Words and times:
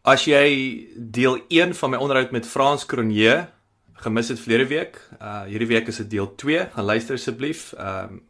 As 0.00 0.24
jy 0.24 0.88
deel 0.96 1.42
1 1.52 1.74
van 1.76 1.90
my 1.92 1.98
onderhoud 2.00 2.30
met 2.32 2.46
Frans 2.48 2.86
Cronje 2.88 3.50
gemis 4.00 4.30
het 4.32 4.40
verlede 4.40 4.66
week, 4.70 4.94
uh 5.20 5.42
hierdie 5.44 5.68
week 5.68 5.90
is 5.92 6.00
dit 6.00 6.08
deel 6.14 6.30
2. 6.40 6.70
Gaan 6.72 6.84
luister 6.88 7.18
asseblief. 7.20 7.72
Ehm 7.76 8.16
um, 8.16 8.22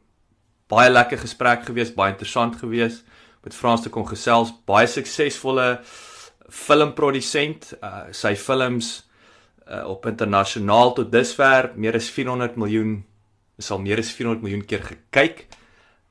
baie 0.71 0.91
lekker 0.91 1.19
gesprek 1.19 1.64
gewees, 1.67 1.95
baie 1.95 2.12
interessant 2.12 2.56
gewees 2.59 3.01
met 3.43 3.54
Frans 3.54 3.83
te 3.83 3.91
kon 3.91 4.06
gesels, 4.06 4.53
baie 4.67 4.87
suksesvolle 4.87 5.80
filmprodusent. 6.48 7.71
Uh 7.79 8.11
sy 8.11 8.35
films 8.35 8.91
uh, 9.71 9.87
op 9.87 10.07
internasionaal 10.11 10.95
tot 10.99 11.13
dusver 11.13 11.71
meer 11.77 11.95
as 11.95 12.11
400 12.11 12.59
miljoen 12.59 13.05
is 13.59 13.71
al 13.71 13.79
meer 13.79 14.03
as 14.03 14.11
400 14.11 14.43
miljoen 14.43 14.67
keer 14.67 14.83
gekyk 14.83 15.47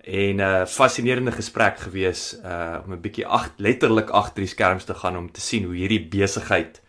en 0.09 0.35
'n 0.35 0.39
uh, 0.39 0.65
fascinerende 0.65 1.31
gesprek 1.31 1.79
gewees 1.79 2.39
uh 2.43 2.77
om 2.85 2.93
'n 2.93 3.01
bietjie 3.01 3.27
ag 3.27 3.53
letterlik 3.57 4.09
agter 4.09 4.41
die 4.41 4.49
skerms 4.49 4.83
te 4.83 4.93
gaan 4.93 5.17
om 5.17 5.31
te 5.31 5.41
sien 5.41 5.63
hoe 5.63 5.75
hierdie 5.75 6.07
besigheid 6.07 6.81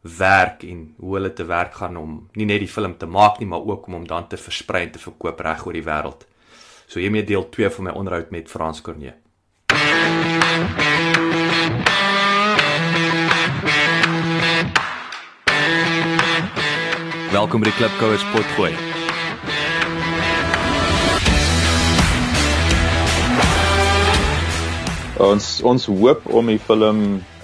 werk 0.00 0.62
en 0.62 0.94
hoe 0.98 1.14
hulle 1.14 1.32
te 1.32 1.44
werk 1.44 1.74
gaan 1.74 1.96
om 1.96 2.28
nie 2.32 2.46
net 2.46 2.58
die 2.58 2.68
film 2.68 2.96
te 2.96 3.06
maak 3.06 3.38
nie 3.38 3.48
maar 3.48 3.62
ook 3.66 3.86
om 3.86 3.92
hom 3.92 4.06
dan 4.06 4.28
te 4.28 4.36
versprei 4.36 4.82
en 4.82 4.90
te 4.90 4.98
verkoop 4.98 5.40
reg 5.40 5.66
oor 5.66 5.72
die 5.72 5.84
wêreld. 5.84 6.26
So 6.86 6.98
hiermee 6.98 7.24
deel 7.24 7.48
2 7.48 7.70
van 7.70 7.84
my 7.84 7.90
onderhoud 7.90 8.30
met 8.30 8.50
Frans 8.50 8.80
Cornee. 8.80 9.14
Welkom 17.30 17.60
by 17.60 17.66
die 17.68 17.76
Klipkouers 17.76 18.24
potgooi. 18.32 18.95
Ons 25.16 25.62
ons 25.64 25.86
hoop 25.88 26.26
om 26.28 26.50
die 26.50 26.60
film 26.60 26.98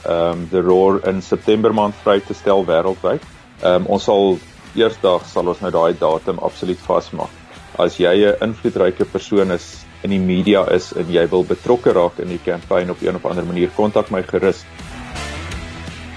um 0.05 0.41
The 0.51 0.61
Roar 0.61 0.99
in 1.09 1.23
September 1.25 1.73
maand 1.73 1.97
vry 2.05 2.19
te 2.21 2.35
stel 2.37 2.67
wêreldwyd. 2.69 3.23
Um 3.65 3.87
ons 3.97 4.05
sal 4.05 4.37
eersdag 4.77 5.25
sal 5.31 5.49
ons 5.49 5.63
nou 5.65 5.71
daai 5.73 5.97
datum 5.97 6.43
absoluut 6.45 6.83
vasmaak. 6.85 7.33
As 7.81 7.97
jy 7.97 8.13
'n 8.29 8.37
invloedryke 8.45 9.05
persoon 9.05 9.51
is 9.51 9.87
in 10.03 10.11
die 10.11 10.21
media 10.21 10.67
is 10.69 10.93
en 10.93 11.09
jy 11.09 11.25
wil 11.31 11.45
betrokke 11.45 11.93
raak 11.93 12.19
in 12.19 12.29
die 12.29 12.41
kampanje 12.45 12.91
op 12.91 13.03
een 13.03 13.17
of 13.17 13.25
ander 13.25 13.45
manier, 13.45 13.71
kontak 13.77 14.11
my 14.11 14.23
gerus. 14.23 14.65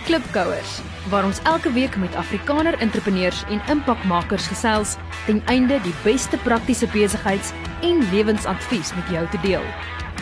Klipkouers 0.06 0.82
waar 1.10 1.24
ons 1.24 1.40
elke 1.44 1.72
week 1.72 1.96
met 1.96 2.16
Afrikaner 2.16 2.78
entrepreneurs 2.80 3.44
en 3.50 3.62
impakmakers 3.70 4.48
gesels 4.48 4.98
ten 5.26 5.42
einde 5.46 5.80
die 5.84 5.96
beste 6.04 6.38
praktiese 6.38 6.88
besigheids- 6.88 7.54
en 7.82 8.10
lewensadvies 8.12 8.94
met 8.96 9.10
jou 9.10 9.28
te 9.32 9.40
deel. 9.42 9.64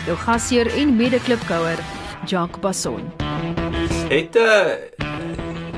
Jou 0.04 0.16
gasheer 0.20 0.68
en 0.76 0.90
mede-klipkouer, 0.98 1.80
Jacques 2.28 2.60
Basson. 2.60 3.06
Het 4.12 4.36
'n 4.36 4.38
uh, 4.38 4.76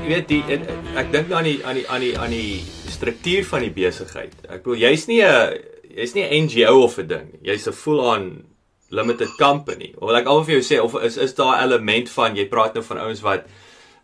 jy 0.03 0.07
weet 0.07 0.27
die 0.27 0.43
en, 0.51 0.65
ek 0.99 1.11
dink 1.11 1.31
aan 1.31 1.47
die 1.47 1.63
aan 1.63 1.79
die 1.79 1.87
aan 1.87 2.03
die 2.03 2.11
aan 2.19 2.33
die 2.35 2.59
struktuur 2.91 3.45
van 3.47 3.63
die 3.63 3.71
besigheid. 3.71 4.35
Ek 4.49 4.65
bedoel 4.65 4.83
jy's 4.83 5.07
nie 5.07 5.21
'n 5.23 5.55
jy's 5.95 6.13
nie 6.13 6.27
'n 6.27 6.43
NGO 6.43 6.83
of 6.83 6.97
'n 6.99 7.07
ding. 7.07 7.39
Jy's 7.41 7.67
'n 7.67 7.71
full-on 7.73 8.43
limited 8.89 9.31
company. 9.39 9.93
Of 9.97 10.11
ek 10.11 10.27
al 10.27 10.43
vir 10.43 10.59
jou 10.59 10.63
sê 10.63 10.83
of 10.83 10.99
is 11.03 11.17
is 11.17 11.33
daar 11.33 11.55
'n 11.55 11.63
element 11.63 12.09
van 12.09 12.35
jy 12.35 12.45
praat 12.47 12.73
nou 12.73 12.83
van 12.83 12.97
ouens 12.97 13.21
wat 13.21 13.47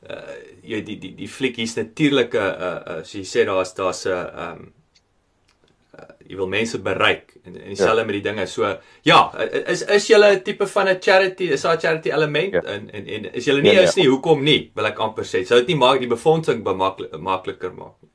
uh 0.10 0.40
jy 0.64 0.82
die 0.84 1.00
die 1.00 1.16
die 1.16 1.28
fliek 1.28 1.56
hier's 1.56 1.76
natuurlik 1.76 2.34
'n 2.34 2.38
uh, 2.38 2.80
uh 2.88 3.04
so 3.04 3.18
jy 3.18 3.26
sê 3.26 3.46
daar's 3.46 3.74
daar's 3.74 4.06
'n 4.06 4.32
um 4.40 4.74
uh, 6.00 6.06
jy 6.28 6.38
wil 6.40 6.48
mense 6.48 6.80
bereik 6.82 7.36
en 7.44 7.56
en 7.56 7.68
dieselfde 7.74 8.02
ja. 8.02 8.06
met 8.06 8.18
die 8.18 8.24
dinge. 8.30 8.46
So 8.48 8.78
ja, 9.04 9.20
is 9.74 9.82
is 9.82 10.08
jy 10.10 10.18
'n 10.18 10.44
tipe 10.44 10.68
van 10.68 10.90
'n 10.90 11.02
charity? 11.02 11.44
Is 11.44 11.62
daar 11.62 11.76
'n 11.76 11.80
charity 11.80 12.10
element 12.10 12.54
ja. 12.54 12.62
en 12.62 12.90
en 12.92 13.08
en 13.08 13.34
is 13.34 13.46
jy 13.46 13.60
nie 13.62 13.74
ja, 13.74 13.82
is 13.82 13.96
nie? 13.96 14.06
Ja. 14.06 14.10
Hoekom 14.10 14.44
nie? 14.44 14.72
Wil 14.76 14.86
ek 14.86 15.00
amper 15.00 15.24
sê. 15.24 15.44
Sou 15.46 15.60
dit 15.60 15.68
nie 15.68 15.78
maak 15.78 16.00
die 16.00 16.08
befondsing 16.08 16.64
makliker 16.64 17.74
maak 17.74 17.96
nie? 18.02 18.10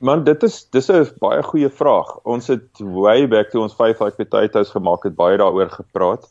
Man, 0.00 0.24
dit 0.24 0.42
is 0.42 0.64
dis 0.70 0.90
'n 0.90 1.10
baie 1.18 1.42
goeie 1.42 1.70
vraag. 1.70 2.18
Ons 2.24 2.46
het 2.46 2.68
way 2.78 3.26
back 3.28 3.50
toe 3.50 3.62
ons 3.62 3.74
5 3.74 4.00
like 4.00 4.16
potatoes 4.16 4.70
gemaak 4.70 5.02
het 5.02 5.16
baie 5.16 5.36
daaroor 5.36 5.70
gepraat. 5.70 6.28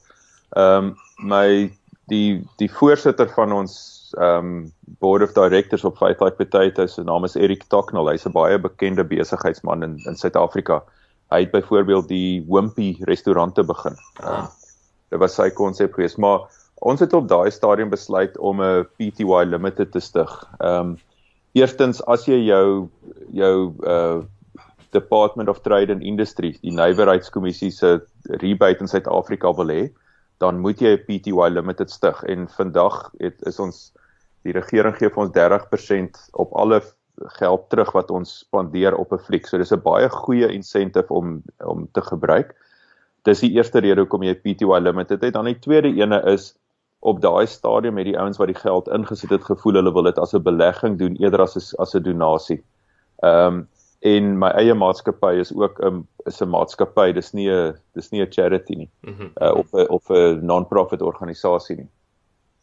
Ehm 0.55 0.85
um, 0.85 0.95
my 1.17 1.71
die 2.07 2.43
die 2.57 2.71
voorsitter 2.71 3.29
van 3.35 3.51
ons 3.51 3.96
um 4.17 4.71
board 4.99 5.21
of 5.21 5.33
directors 5.33 5.83
op 5.83 5.97
Five 5.97 6.19
Like 6.19 6.37
Potatoes. 6.37 6.95
Sy 6.95 7.03
naam 7.03 7.25
is 7.27 7.35
Erik 7.35 7.65
Toknal. 7.69 8.09
Hy's 8.09 8.25
'n 8.25 8.31
baie 8.31 8.59
bekende 8.59 9.03
besigheidsman 9.03 9.83
in 9.83 9.97
in 10.05 10.15
Suid-Afrika. 10.15 10.83
Hy 11.31 11.39
het 11.43 11.51
byvoorbeeld 11.51 12.07
die 12.07 12.45
Wimpy 12.47 12.95
restaurante 13.01 13.63
begin. 13.63 13.95
Ah. 14.23 14.47
Dit 15.11 15.19
was 15.19 15.35
sy 15.35 15.49
konsep 15.49 15.93
geweest, 15.93 16.17
maar 16.17 16.47
ons 16.81 16.99
het 16.99 17.13
op 17.13 17.27
daai 17.27 17.51
stadium 17.51 17.89
besluit 17.89 18.37
om 18.37 18.61
'n 18.61 18.87
PTY 18.97 19.43
Limited 19.45 19.91
te 19.91 19.99
stig. 19.99 20.31
Um 20.59 20.97
eerstens 21.53 22.01
as 22.07 22.25
jy 22.25 22.45
jou 22.45 22.89
jou 23.31 23.73
uh 23.83 24.23
Department 24.91 25.49
of 25.49 25.61
Trade 25.61 25.91
and 25.91 26.01
Industry, 26.01 26.57
die 26.61 26.71
Nywerheidskommissie 26.71 27.71
se 27.71 27.99
rebate 28.41 28.79
in 28.79 28.87
Suid-Afrika 28.87 29.51
wil 29.53 29.67
hê, 29.67 29.89
dan 30.37 30.59
moet 30.59 30.79
jy 30.79 30.95
'n 30.95 31.03
PTY 31.05 31.49
Limited 31.49 31.91
stig 31.91 32.23
en 32.23 32.47
vandag 32.47 33.11
het 33.17 33.41
is 33.45 33.59
ons 33.59 33.93
die 34.43 34.53
regering 34.53 34.95
gee 34.95 35.09
vir 35.09 35.23
ons 35.23 35.33
30% 35.35 36.29
op 36.33 36.53
alle 36.53 36.81
geld 37.39 37.69
terug 37.69 37.91
wat 37.91 38.11
ons 38.11 38.39
spandeer 38.45 38.95
op 38.95 39.13
'n 39.13 39.19
fliek. 39.19 39.47
So 39.47 39.57
dis 39.57 39.73
'n 39.73 39.81
baie 39.81 40.09
goeie 40.09 40.47
insentive 40.53 41.13
om 41.13 41.41
om 41.65 41.87
te 41.91 42.01
gebruik. 42.01 42.55
Dis 43.23 43.39
die 43.39 43.51
eerste 43.51 43.79
rede 43.79 44.01
hoekom 44.01 44.23
jy 44.23 44.35
PTY 44.35 44.79
Limited 44.79 45.21
het. 45.21 45.33
Dan 45.33 45.45
die 45.45 45.59
tweede 45.59 45.89
ene 45.89 46.21
is 46.25 46.55
op 46.99 47.21
daai 47.21 47.47
stadium 47.47 47.97
het 47.97 48.05
die 48.05 48.19
ouens 48.19 48.37
wat 48.37 48.47
die 48.47 48.61
geld 48.61 48.87
ingesit 48.87 49.29
het 49.29 49.43
gevoel 49.43 49.73
hulle 49.73 49.93
wil 49.93 50.03
dit 50.03 50.17
as 50.17 50.33
'n 50.33 50.43
belegging 50.43 50.97
doen 50.97 51.15
eerder 51.15 51.41
as 51.41 51.75
as 51.77 51.95
'n 51.95 52.03
donasie. 52.03 52.63
Ehm 53.23 53.53
um, 53.53 53.67
en 54.05 54.37
my 54.37 54.49
eie 54.59 54.73
maatskappy 54.73 55.39
is 55.41 55.53
ook 55.55 55.79
'n 55.81 56.07
is 56.25 56.41
'n 56.41 56.49
maatskappy, 56.49 57.13
dis 57.13 57.33
nie 57.33 57.49
'n 57.49 57.75
dis 57.93 58.11
nie 58.11 58.21
'n 58.21 58.31
charity 58.31 58.75
nie. 58.75 58.89
Mm 59.01 59.13
-hmm. 59.13 59.31
uh, 59.41 59.55
of 59.55 59.73
'n 59.73 59.89
of 59.89 60.09
'n 60.09 60.45
non-profit 60.45 61.01
organisasie 61.01 61.75
nie. 61.75 61.89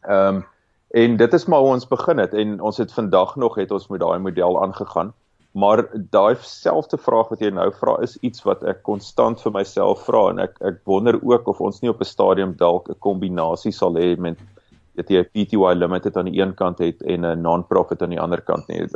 Ehm 0.02 0.36
um, 0.36 0.44
en 0.90 1.16
dit 1.16 1.32
is 1.32 1.46
maar 1.46 1.58
hoe 1.58 1.72
ons 1.72 1.88
begin 1.88 2.18
het 2.18 2.34
en 2.34 2.60
ons 2.60 2.76
het 2.76 2.92
vandag 2.92 3.36
nog 3.36 3.54
het 3.54 3.70
ons 3.70 3.88
met 3.88 4.00
daai 4.00 4.18
model 4.18 4.62
aangegaan. 4.62 5.12
Maar 5.52 5.86
daai 6.10 6.36
selfde 6.40 6.98
vraag 6.98 7.28
wat 7.28 7.40
jy 7.40 7.50
nou 7.50 7.72
vra 7.72 7.96
is 8.02 8.16
iets 8.20 8.42
wat 8.42 8.62
ek 8.62 8.82
konstant 8.82 9.42
vir 9.42 9.52
myself 9.52 10.04
vra 10.04 10.30
en 10.30 10.38
ek 10.38 10.56
ek 10.60 10.80
wonder 10.84 11.18
ook 11.22 11.46
of 11.48 11.60
ons 11.60 11.80
nie 11.80 11.90
op 11.90 12.00
'n 12.00 12.04
stadium 12.04 12.54
dalk 12.56 12.88
'n 12.88 12.98
kombinasie 12.98 13.72
sal 13.72 13.94
hê 13.94 14.16
met 14.18 14.38
dat 14.94 15.08
jy 15.08 15.18
'n 15.18 15.30
PTY 15.32 15.74
limited 15.74 16.16
aan 16.16 16.30
die 16.30 16.40
een 16.40 16.54
kant 16.54 16.78
het 16.78 17.02
en 17.02 17.24
'n 17.24 17.42
non-profit 17.42 18.02
aan 18.02 18.10
die 18.10 18.20
ander 18.20 18.40
kant 18.40 18.68
nie 18.68 18.86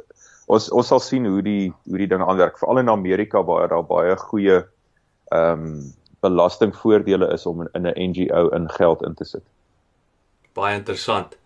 ons 0.49 0.71
ons 0.73 0.91
sal 0.93 1.01
sien 1.05 1.27
hoe 1.29 1.43
die 1.45 1.69
hoe 1.89 2.01
die 2.01 2.09
dinge 2.11 2.27
aanwerk 2.27 2.59
veral 2.61 2.83
in 2.83 2.93
Amerika 2.93 3.43
waar 3.45 3.69
daar 3.69 3.87
baie 3.87 4.17
goeie 4.29 4.59
ehm 4.59 5.65
um, 5.69 5.95
belastingvoordele 6.21 7.29
is 7.33 7.47
om 7.47 7.61
in 7.63 7.87
'n 7.87 8.11
NGO 8.11 8.49
in 8.49 8.69
geld 8.71 9.03
in 9.07 9.15
te 9.15 9.25
sit. 9.25 9.45
Baie 10.53 10.75
interessant. 10.77 11.37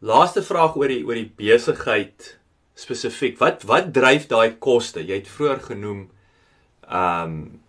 Laaste 0.00 0.42
vraag 0.42 0.76
oor 0.76 0.88
die 0.88 1.04
oor 1.04 1.14
die 1.14 1.32
besigheid 1.36 2.38
spesifiek. 2.74 3.38
Wat 3.38 3.62
wat 3.62 3.92
dryf 3.92 4.26
daai 4.26 4.56
koste? 4.58 5.02
Jy 5.04 5.20
het 5.20 5.28
vroeër 5.28 5.60
genoem 5.60 6.10
ehm 6.88 7.22
um, 7.22 7.60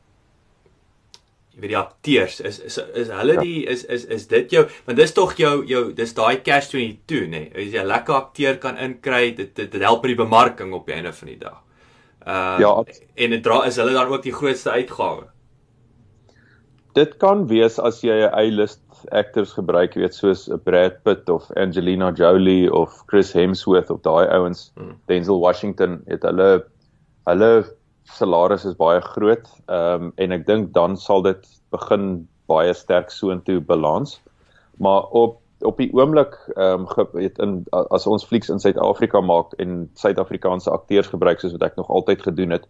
jy 1.59 1.67
weet 1.67 1.73
die 1.73 1.79
akteurs 1.79 2.39
is 2.39 2.59
is 2.59 2.77
is 2.95 3.09
hulle 3.11 3.33
ja. 3.35 3.41
die 3.43 3.65
is 3.67 3.83
is 3.85 4.05
is 4.05 4.27
dit 4.31 4.51
jou 4.55 4.65
want 4.85 4.97
dis 4.97 5.13
tog 5.13 5.35
jou 5.37 5.65
jou 5.67 5.91
dis 5.93 6.13
daai 6.15 6.41
cash 6.43 6.69
22 6.71 7.27
nê 7.27 7.29
nee. 7.29 7.49
as 7.55 7.73
jy 7.73 7.81
'n 7.81 7.87
lekker 7.87 8.15
akteur 8.15 8.59
kan 8.59 8.77
inkry 8.77 9.35
dit, 9.35 9.55
dit 9.55 9.71
dit 9.71 9.81
help 9.81 10.03
met 10.03 10.15
die 10.15 10.23
bemarking 10.23 10.73
op 10.73 10.85
die 10.87 10.95
einde 10.95 11.13
van 11.13 11.27
die 11.27 11.39
dag. 11.39 11.59
Uh 12.27 12.57
ja, 12.59 12.71
en 13.15 13.29
dit 13.35 13.43
dra 13.43 13.65
is 13.65 13.77
hulle 13.77 13.93
dan 13.93 14.07
ook 14.07 14.23
die 14.23 14.33
grootste 14.33 14.71
uitgawe. 14.71 15.27
Dit 16.93 17.17
kan 17.17 17.47
wees 17.47 17.79
as 17.79 18.01
jy 18.03 18.15
'n 18.27 18.33
A-list 18.33 18.81
actors 19.11 19.53
gebruik 19.53 19.95
weet 19.95 20.13
soos 20.13 20.47
'n 20.49 20.59
Brad 20.63 21.03
Pitt 21.03 21.29
of 21.29 21.51
Angelina 21.55 22.11
Jolie 22.11 22.71
of 22.71 23.03
Chris 23.07 23.33
Hemsworth 23.33 23.89
of 23.89 24.01
daai 24.01 24.27
ouens 24.27 24.71
hmm. 24.75 24.95
Denzel 25.07 25.39
Washington 25.39 26.01
het 26.07 26.23
hulle 26.23 26.65
hulle 27.25 27.65
salaris 28.15 28.65
is 28.65 28.77
baie 28.79 29.01
groot. 29.01 29.45
Ehm 29.67 30.09
um, 30.09 30.11
en 30.17 30.31
ek 30.31 30.45
dink 30.47 30.73
dan 30.73 30.97
sal 30.97 31.21
dit 31.25 31.45
begin 31.73 32.27
baie 32.49 32.73
sterk 32.73 33.13
soontoe 33.13 33.59
balans. 33.61 34.19
Maar 34.77 35.07
op 35.11 35.39
op 35.67 35.77
die 35.77 35.89
oomblik 35.93 36.35
ehm 36.55 36.85
um, 36.87 37.07
weet 37.13 37.39
in 37.43 37.63
as 37.71 38.07
ons 38.07 38.25
flieks 38.25 38.49
in 38.49 38.59
Suid-Afrika 38.59 39.21
maak 39.21 39.53
en 39.59 39.89
Suid-Afrikaanse 39.99 40.71
akteurs 40.71 41.11
gebruik 41.11 41.39
soos 41.39 41.55
wat 41.57 41.67
ek 41.71 41.75
nog 41.75 41.89
altyd 41.89 42.21
gedoen 42.23 42.55
het, 42.55 42.67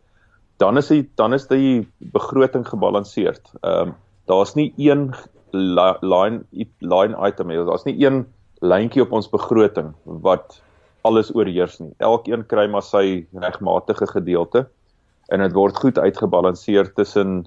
dan 0.58 0.78
is 0.78 0.90
die 0.90 1.04
dan 1.16 1.34
is 1.34 1.48
die 1.48 1.88
begroting 2.16 2.68
gebalanseerd. 2.68 3.54
Ehm 3.62 3.90
um, 3.90 3.96
daar's 4.30 4.56
nie 4.56 4.74
een 4.78 5.14
line 5.52 6.44
line 6.80 7.16
item 7.28 7.50
hier. 7.50 7.66
Daar's 7.66 7.86
nie 7.86 7.98
een 8.06 8.26
lyntjie 8.62 9.02
op 9.02 9.12
ons 9.12 9.30
begroting 9.30 9.94
wat 10.04 10.62
alles 11.02 11.32
oorheers 11.36 11.80
nie. 11.80 11.94
Elkeen 11.98 12.46
kry 12.46 12.68
maar 12.68 12.84
sy 12.84 13.26
regmatige 13.34 14.08
gedeelte 14.08 14.68
en 15.30 15.40
dit 15.40 15.54
word 15.54 15.78
goed 15.78 15.98
uitgebalanseer 15.98 16.94
tussen 16.94 17.44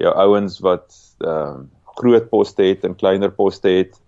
jou 0.00 0.14
ouens 0.14 0.60
wat 0.60 0.96
ehm 1.18 1.60
uh, 1.60 1.68
groot 2.00 2.30
poste 2.30 2.62
het 2.62 2.84
en 2.86 2.94
kleiner 2.96 3.28
poste 3.30 3.68
het 3.68 3.98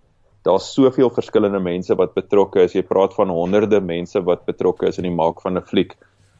daar's 0.43 0.71
soveel 0.73 1.11
verskillende 1.13 1.59
mense 1.59 1.95
wat 1.95 2.15
betrokke 2.15 2.63
is. 2.63 2.73
Jy 2.73 2.83
praat 2.87 3.13
van 3.13 3.29
honderde 3.29 3.79
mense 3.83 4.19
wat 4.27 4.47
betrokke 4.47 4.87
is 4.89 4.97
in 4.97 5.07
die 5.07 5.15
maak 5.15 5.41
van 5.41 5.57
'n 5.57 5.67
fliek. 5.67 5.95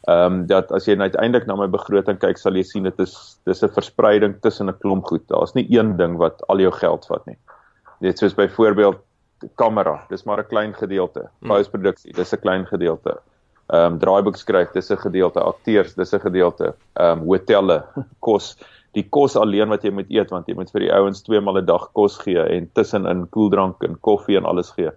Ehm 0.07 0.33
um, 0.33 0.45
dat 0.47 0.71
as 0.71 0.87
jy 0.87 0.97
uiteindelik 0.99 1.47
na 1.47 1.55
my 1.55 1.67
begroting 1.67 2.19
kyk, 2.19 2.37
sal 2.37 2.55
jy 2.55 2.63
sien 2.63 2.83
dit 2.83 2.99
is 2.99 3.39
dis 3.45 3.63
'n 3.63 3.69
verspreiding 3.69 4.35
tussen 4.41 4.69
'n 4.69 4.79
klomp 4.79 5.05
goed. 5.05 5.27
Daar's 5.27 5.53
nie 5.53 5.67
een 5.69 5.95
ding 5.97 6.17
wat 6.17 6.43
al 6.47 6.59
jou 6.59 6.71
geld 6.71 7.05
vat 7.05 7.25
nie. 7.25 7.37
Net 7.99 8.17
soos 8.17 8.35
byvoorbeeld 8.35 8.99
kamera, 9.55 10.05
dis 10.09 10.23
maar 10.23 10.39
'n 10.39 10.47
klein 10.47 10.73
gedeelte. 10.73 11.29
Hmm. 11.39 11.49
Postproduksie, 11.49 12.13
dis 12.13 12.33
'n 12.33 12.41
klein 12.41 12.65
gedeelte. 12.65 13.21
Ehm 13.73 13.93
um, 13.93 13.99
draaiboek 13.99 14.37
skryf, 14.37 14.71
dis 14.73 14.91
'n 14.91 15.01
gedeelte. 15.01 15.41
Akteurs, 15.41 15.95
dis 15.95 16.13
'n 16.13 16.19
gedeelte. 16.19 16.75
Ehm 16.93 17.21
um, 17.21 17.25
hotelle, 17.25 17.83
kos, 18.27 18.57
die 18.93 19.05
kos 19.09 19.35
alleen 19.35 19.69
wat 19.69 19.83
jy 19.83 19.91
moet 19.91 20.11
eet 20.13 20.29
want 20.29 20.47
jy 20.47 20.53
moet 20.55 20.69
vir 20.71 20.85
die 20.85 20.93
ouens 20.93 21.23
twee 21.25 21.41
maal 21.41 21.57
'n 21.57 21.65
dag 21.65 21.89
kos 21.97 22.17
gee 22.21 22.43
en 22.57 22.69
tussenin 22.73 23.25
koeldrank 23.29 23.83
en 23.83 23.97
koffie 23.99 24.37
en 24.37 24.45
alles 24.45 24.69
gee. 24.77 24.91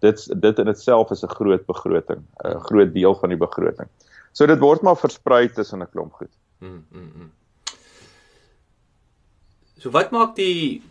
Dit 0.00 0.24
dit 0.40 0.58
in 0.58 0.68
itself 0.68 1.10
is 1.10 1.24
'n 1.24 1.36
groot 1.36 1.66
begroting, 1.66 2.24
'n 2.44 2.60
groot 2.70 2.94
deel 2.94 3.14
van 3.14 3.28
die 3.28 3.40
begroting. 3.46 3.88
So 4.32 4.46
dit 4.46 4.58
word 4.58 4.82
maar 4.82 4.96
versprei 4.96 5.48
tussen 5.48 5.82
'n 5.82 5.90
klomp 5.92 6.12
goed. 6.12 6.32
Mm, 6.60 6.84
mm, 6.90 7.12
mm. 7.16 7.30
So 9.78 9.90
wat 9.90 10.10
maak 10.10 10.34
die 10.36 10.82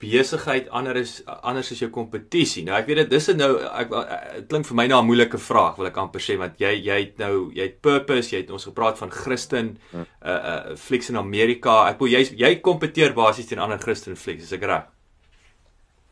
besigheid 0.00 0.68
anders 0.72 1.00
is 1.00 1.26
anders 1.44 1.70
as 1.72 1.80
jou 1.82 1.90
kompetisie. 1.92 2.62
Nou 2.64 2.76
ek 2.78 2.86
weet 2.88 3.02
dit 3.02 3.10
dis 3.12 3.28
nou 3.36 3.50
ek 3.68 3.90
dit 3.92 4.46
klink 4.48 4.68
vir 4.68 4.78
my 4.78 4.86
nou 4.88 5.00
'n 5.02 5.06
moeilike 5.06 5.38
vraag 5.38 5.76
wil 5.76 5.86
ek 5.86 5.98
amper 6.00 6.20
sê 6.20 6.38
want 6.38 6.60
jy 6.60 6.72
jy 6.86 6.98
het 7.00 7.18
nou 7.18 7.50
jy 7.54 7.62
het 7.68 7.80
purpose, 7.82 8.32
jy 8.32 8.42
het 8.42 8.50
ons 8.50 8.64
gepraat 8.64 8.98
van 8.98 9.10
Christen 9.10 9.78
uh 9.92 10.04
uh 10.24 10.76
flieks 10.76 11.10
in 11.10 11.16
Amerika. 11.16 11.88
Ek 11.90 12.00
wil 12.00 12.08
jy 12.08 12.24
jy 12.36 12.54
kompeteer 12.60 13.14
basies 13.14 13.46
teen 13.46 13.58
ander 13.58 13.78
Christen 13.78 14.16
flieks, 14.16 14.44
is 14.44 14.52
ek 14.52 14.64
reg? 14.64 14.84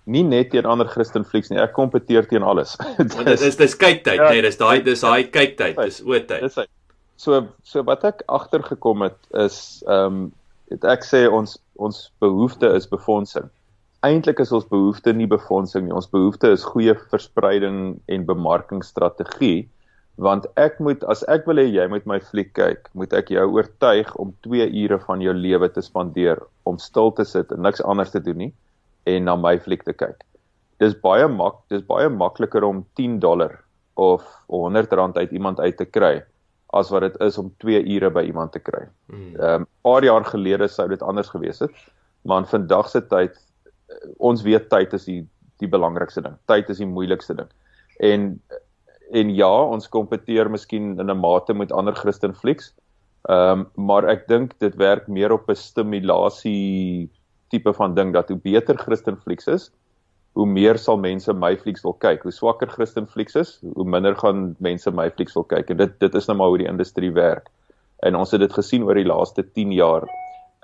Nie 0.06 0.22
net 0.22 0.50
teen 0.50 0.66
ander 0.66 0.88
Christen 0.88 1.24
flieks 1.24 1.50
nie, 1.50 1.58
ek 1.58 1.72
kompeteer 1.72 2.26
teen 2.28 2.42
alles. 2.42 2.76
Want 2.98 3.24
dit 3.24 3.40
is 3.40 3.56
dis 3.56 3.76
kyktyd, 3.76 4.16
ja, 4.16 4.30
nee, 4.30 4.42
dis 4.42 4.56
daai 4.56 4.82
dis 4.82 5.00
daai 5.00 5.28
kyktyd, 5.30 5.76
dis 5.76 6.02
oortyd. 6.04 6.40
Dis 6.40 6.58
so 7.16 7.48
so 7.64 7.82
wat 7.82 8.04
ek 8.04 8.22
agtergekom 8.28 9.02
het 9.02 9.18
is 9.32 9.82
ehm 9.86 10.06
um, 10.06 10.32
het 10.70 10.84
ek 10.84 11.04
sê 11.04 11.24
ons 11.32 11.56
ons 11.80 12.10
behoefte 12.20 12.68
is 12.76 12.86
befondsing 12.86 13.48
eintlik 14.06 14.40
is 14.42 14.52
ons 14.54 14.68
behoefte 14.68 15.12
nie 15.12 15.26
befondsing 15.30 15.86
nie. 15.86 15.94
Ons 15.94 16.10
behoefte 16.10 16.50
is 16.54 16.66
goeie 16.66 16.94
verspreiding 17.10 17.98
en 18.06 18.28
bemarkingsstrategie 18.28 19.68
want 20.18 20.48
ek 20.58 20.80
moet 20.82 21.04
as 21.06 21.20
ek 21.30 21.44
wil 21.46 21.60
hê 21.62 21.68
jy 21.70 21.84
moet 21.90 22.06
my 22.10 22.16
fliek 22.18 22.48
kyk, 22.58 22.88
moet 22.98 23.12
ek 23.14 23.28
jou 23.30 23.44
oortuig 23.54 24.08
om 24.18 24.32
2 24.42 24.66
ure 24.66 24.98
van 25.04 25.22
jou 25.22 25.34
lewe 25.34 25.68
te 25.70 25.82
spandeer 25.84 26.40
om 26.66 26.80
stil 26.82 27.12
te 27.14 27.22
sit 27.22 27.52
en 27.54 27.62
niks 27.62 27.84
anders 27.86 28.10
te 28.10 28.22
doen 28.22 28.40
nie 28.42 28.50
en 29.06 29.28
na 29.30 29.36
my 29.38 29.54
fliek 29.62 29.84
te 29.86 29.94
kyk. 29.94 30.24
Dis 30.82 30.96
baie 30.98 31.28
mak, 31.30 31.62
dis 31.70 31.86
baie 31.86 32.10
makliker 32.10 32.66
om 32.66 32.82
10 32.98 33.20
dollar 33.22 33.60
of 33.94 34.26
100 34.50 34.92
rand 34.98 35.18
uit 35.18 35.30
iemand 35.34 35.62
uit 35.62 35.78
te 35.78 35.86
kry 35.86 36.18
as 36.74 36.90
wat 36.90 37.06
dit 37.06 37.22
is 37.24 37.38
om 37.38 37.52
2 37.62 37.78
ure 37.94 38.10
by 38.10 38.26
iemand 38.26 38.52
te 38.52 38.62
kry. 38.62 38.88
Hmm. 39.06 39.34
Ehm 39.38 39.62
um, 39.62 39.68
paar 39.86 40.04
jaar 40.04 40.26
gelede 40.26 40.66
sou 40.68 40.88
dit 40.90 41.02
anders 41.02 41.30
gewees 41.30 41.62
het, 41.62 41.74
maar 42.26 42.42
in 42.42 42.50
vandag 42.50 42.90
se 42.90 43.06
tyd 43.06 43.38
ons 44.18 44.42
weet 44.42 44.68
tyd 44.70 44.92
is 44.92 45.04
die 45.04 45.26
die 45.58 45.68
belangrikste 45.68 46.22
ding. 46.22 46.36
Tyd 46.46 46.68
is 46.70 46.78
die 46.78 46.86
moeilikste 46.86 47.34
ding. 47.34 47.48
En 48.00 48.40
en 49.08 49.30
ja, 49.32 49.48
ons 49.48 49.88
kompeteer 49.88 50.50
miskien 50.52 50.98
in 51.00 51.10
'n 51.10 51.20
mate 51.20 51.54
met 51.54 51.72
ander 51.72 51.94
Christen 51.94 52.34
flieks. 52.34 52.74
Ehm 53.28 53.60
um, 53.60 53.86
maar 53.88 54.04
ek 54.04 54.28
dink 54.28 54.58
dit 54.58 54.74
werk 54.76 55.08
meer 55.08 55.32
op 55.32 55.48
'n 55.48 55.54
stimulasie 55.54 57.10
tipe 57.48 57.72
van 57.72 57.94
ding 57.94 58.12
dat 58.12 58.28
hoe 58.28 58.38
beter 58.38 58.78
Christen 58.78 59.16
flieks 59.16 59.46
is, 59.46 59.70
hoe 60.32 60.46
meer 60.46 60.78
sal 60.78 60.98
mense 60.98 61.32
my 61.32 61.56
flieks 61.56 61.82
wil 61.82 61.92
kyk. 61.92 62.22
Hoe 62.22 62.32
swakker 62.32 62.68
Christen 62.68 63.06
flieks 63.06 63.34
is, 63.34 63.58
hoe 63.74 63.84
minder 63.84 64.16
gaan 64.16 64.56
mense 64.58 64.90
my 64.90 65.10
flieks 65.10 65.34
wil 65.34 65.44
kyk. 65.44 65.70
En 65.70 65.76
dit 65.76 66.00
dit 66.00 66.14
is 66.14 66.26
nou 66.26 66.36
maar 66.38 66.48
hoe 66.48 66.58
die 66.58 66.68
industrie 66.68 67.12
werk. 67.12 67.48
En 68.02 68.14
ons 68.14 68.30
het 68.30 68.40
dit 68.40 68.52
gesien 68.52 68.84
oor 68.84 68.94
die 68.94 69.08
laaste 69.08 69.42
10 69.52 69.72
jaar. 69.72 70.06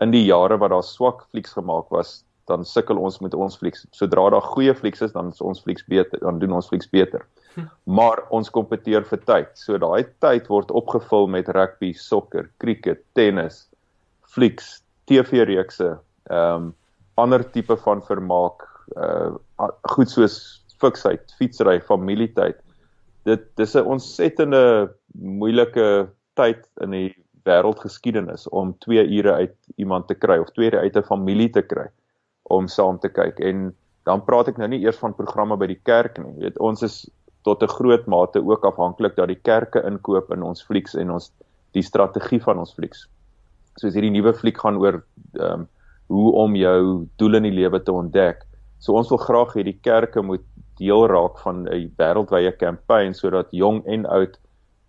In 0.00 0.10
die 0.10 0.24
jare 0.24 0.58
wat 0.58 0.70
daar 0.70 0.82
swak 0.82 1.26
flieks 1.30 1.52
gemaak 1.52 1.88
was, 1.88 2.23
dan 2.50 2.64
sukkel 2.64 2.98
ons 3.00 3.20
met 3.24 3.34
ons 3.34 3.56
flieks. 3.56 3.86
Sodra 3.96 4.26
daar 4.34 4.44
goeie 4.54 4.74
flieks 4.76 5.02
is, 5.06 5.12
dan 5.14 5.30
is 5.32 5.40
ons 5.44 5.62
flieks 5.64 5.86
beter, 5.90 6.20
dan 6.20 6.38
doen 6.42 6.56
ons 6.58 6.68
flieks 6.68 6.90
beter. 6.92 7.24
Hm. 7.54 7.68
Maar 7.96 8.24
ons 8.34 8.50
kompeteer 8.52 9.06
vir 9.08 9.22
tyd. 9.28 9.52
So 9.58 9.78
daai 9.80 10.04
tyd 10.24 10.50
word 10.52 10.72
opgevul 10.74 11.28
met 11.30 11.48
rugby, 11.56 11.92
sokker, 11.96 12.50
cricket, 12.62 13.04
tennis, 13.18 13.64
flieks, 14.36 14.80
TV-reekse, 15.10 15.94
ehm 16.30 16.70
um, 16.70 16.72
ander 17.14 17.44
tipe 17.54 17.76
van 17.78 18.00
vermaak, 18.02 18.64
uh 18.98 19.30
goed 19.94 20.10
soos 20.10 20.64
fiksheid, 20.82 21.30
fietsry, 21.38 21.76
familietyd. 21.80 22.56
Dit 23.24 23.44
dis 23.56 23.76
'n 23.76 23.86
ontsettende 23.86 24.90
moeilike 25.14 26.08
tyd 26.34 26.66
in 26.82 26.90
die 26.90 27.14
wêreldgeskiedenis 27.46 28.48
om 28.48 28.74
2 28.80 29.04
ure 29.06 29.32
uit 29.32 29.54
iemand 29.76 30.08
te 30.08 30.14
kry 30.14 30.38
of 30.38 30.50
2 30.58 30.66
ure 30.66 30.80
uit 30.80 30.96
'n 30.96 31.06
familie 31.06 31.50
te 31.50 31.62
kry 31.62 31.86
om 32.52 32.68
saam 32.68 32.98
te 33.00 33.08
kyk 33.08 33.40
en 33.40 33.72
dan 34.04 34.24
praat 34.24 34.50
ek 34.52 34.58
nou 34.60 34.68
nie 34.68 34.82
eers 34.84 35.00
van 35.00 35.16
programme 35.16 35.56
by 35.56 35.68
die 35.70 35.80
kerk 35.80 36.18
nie. 36.20 36.32
Jy 36.36 36.48
weet 36.48 36.58
ons 36.60 36.82
is 36.84 37.04
tot 37.44 37.62
'n 37.62 37.72
groot 37.76 38.06
mate 38.06 38.40
ook 38.40 38.64
afhanklik 38.64 39.16
dat 39.16 39.28
die 39.28 39.40
kerke 39.40 39.82
inkoop 39.84 40.32
in 40.32 40.42
ons 40.42 40.62
flieks 40.62 40.94
en 40.94 41.10
ons 41.10 41.32
die 41.72 41.82
strategie 41.82 42.40
van 42.40 42.58
ons 42.58 42.74
flieks. 42.74 43.06
Soos 43.76 43.94
hierdie 43.94 44.12
nuwe 44.12 44.32
fliek 44.34 44.58
gaan 44.58 44.76
oor 44.76 45.02
ehm 45.40 45.52
um, 45.52 45.68
hoe 46.06 46.32
om 46.36 46.54
jou 46.54 47.08
doel 47.16 47.34
in 47.34 47.42
die 47.42 47.56
lewe 47.56 47.80
te 47.80 47.92
ontdek. 47.92 48.44
So 48.78 48.92
ons 48.92 49.08
wil 49.08 49.18
graag 49.18 49.54
hê 49.56 49.62
die 49.64 49.80
kerke 49.80 50.22
moet 50.22 50.44
deel 50.76 51.06
raak 51.08 51.38
van 51.38 51.64
'n 51.68 51.92
wêreldwye 51.96 52.52
kampanje 52.58 53.14
sodat 53.14 53.48
jong 53.50 53.86
en 53.86 54.06
oud 54.06 54.38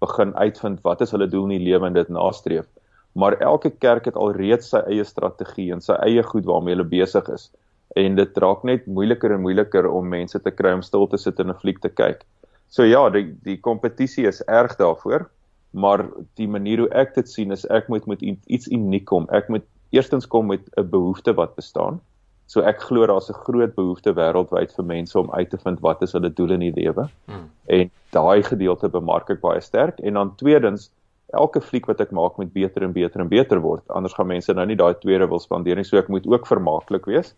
begin 0.02 0.36
uitvind 0.36 0.84
wat 0.84 1.02
is 1.02 1.12
hulle 1.12 1.28
doel 1.28 1.44
in 1.44 1.58
die 1.58 1.72
lewe 1.72 1.88
en 1.88 1.94
dit 1.94 2.10
nastreef 2.10 2.68
maar 3.16 3.38
elke 3.40 3.70
kerk 3.70 4.06
het 4.06 4.18
alreeds 4.20 4.70
sy 4.74 4.82
eie 4.92 5.04
strategie 5.08 5.72
en 5.74 5.82
sy 5.82 5.96
eie 6.04 6.24
goed 6.24 6.46
waarmee 6.46 6.76
hulle 6.76 6.90
besig 6.92 7.30
is 7.32 7.50
en 7.96 8.16
dit 8.18 8.38
raak 8.44 8.64
net 8.68 8.88
moeiliker 8.92 9.32
en 9.32 9.44
moeiliker 9.44 9.88
om 9.88 10.10
mense 10.12 10.40
te 10.44 10.52
kry 10.52 10.74
om 10.76 10.84
stil 10.84 11.08
te 11.08 11.20
sit 11.22 11.40
en 11.40 11.50
'n 11.50 11.60
fliek 11.62 11.80
te 11.82 11.90
kyk. 11.90 12.26
So 12.68 12.84
ja, 12.84 13.10
die 13.10 13.32
die 13.44 13.58
kompetisie 13.58 14.28
is 14.28 14.42
erg 14.48 14.76
daarvoor, 14.76 15.30
maar 15.72 16.06
die 16.36 16.48
manier 16.48 16.80
hoe 16.84 16.90
ek 16.90 17.16
dit 17.16 17.30
sien 17.30 17.52
is 17.52 17.66
ek 17.70 17.88
moet 17.88 18.08
met 18.08 18.22
iets 18.22 18.68
uniek 18.68 19.06
kom. 19.06 19.28
Ek 19.32 19.48
moet 19.50 19.64
eerstens 19.92 20.28
kom 20.28 20.48
met 20.48 20.62
'n 20.78 20.90
behoefte 20.90 21.34
wat 21.34 21.56
bestaan. 21.56 22.02
So 22.48 22.62
ek 22.62 22.82
glo 22.82 23.08
daar's 23.08 23.30
'n 23.30 23.42
groot 23.46 23.76
behoefte 23.76 24.14
wêreldwyd 24.14 24.76
vir 24.76 24.86
mense 24.86 25.20
om 25.20 25.32
uit 25.32 25.50
te 25.50 25.58
vind 25.58 25.80
wat 25.80 26.02
is 26.02 26.12
hulle 26.12 26.30
doel 26.30 26.52
in 26.52 26.60
die 26.60 26.76
lewe. 26.84 27.08
Hmm. 27.26 27.50
En 27.66 27.92
daai 28.12 28.44
gedeelte 28.44 28.90
bemark 28.90 29.30
ek 29.30 29.42
baie 29.42 29.62
sterk 29.62 30.00
en 30.00 30.14
dan 30.14 30.36
tweedens 30.36 30.92
elke 31.40 31.62
fliek 31.62 31.88
wat 31.90 32.02
ek 32.04 32.14
maak 32.16 32.38
moet 32.40 32.54
beter 32.54 32.86
en 32.86 32.94
beter 32.96 33.22
en 33.24 33.30
beter 33.32 33.62
word. 33.64 33.84
Anders 33.94 34.16
gaan 34.18 34.30
mense 34.32 34.54
nou 34.54 34.66
nie 34.68 34.78
daai 34.80 34.96
tweede 35.02 35.28
wil 35.32 35.42
spandeer 35.44 35.80
nie. 35.80 35.86
So 35.88 36.00
ek 36.00 36.10
moet 36.12 36.28
ook 36.30 36.48
vermaaklik 36.50 37.08
wees. 37.12 37.34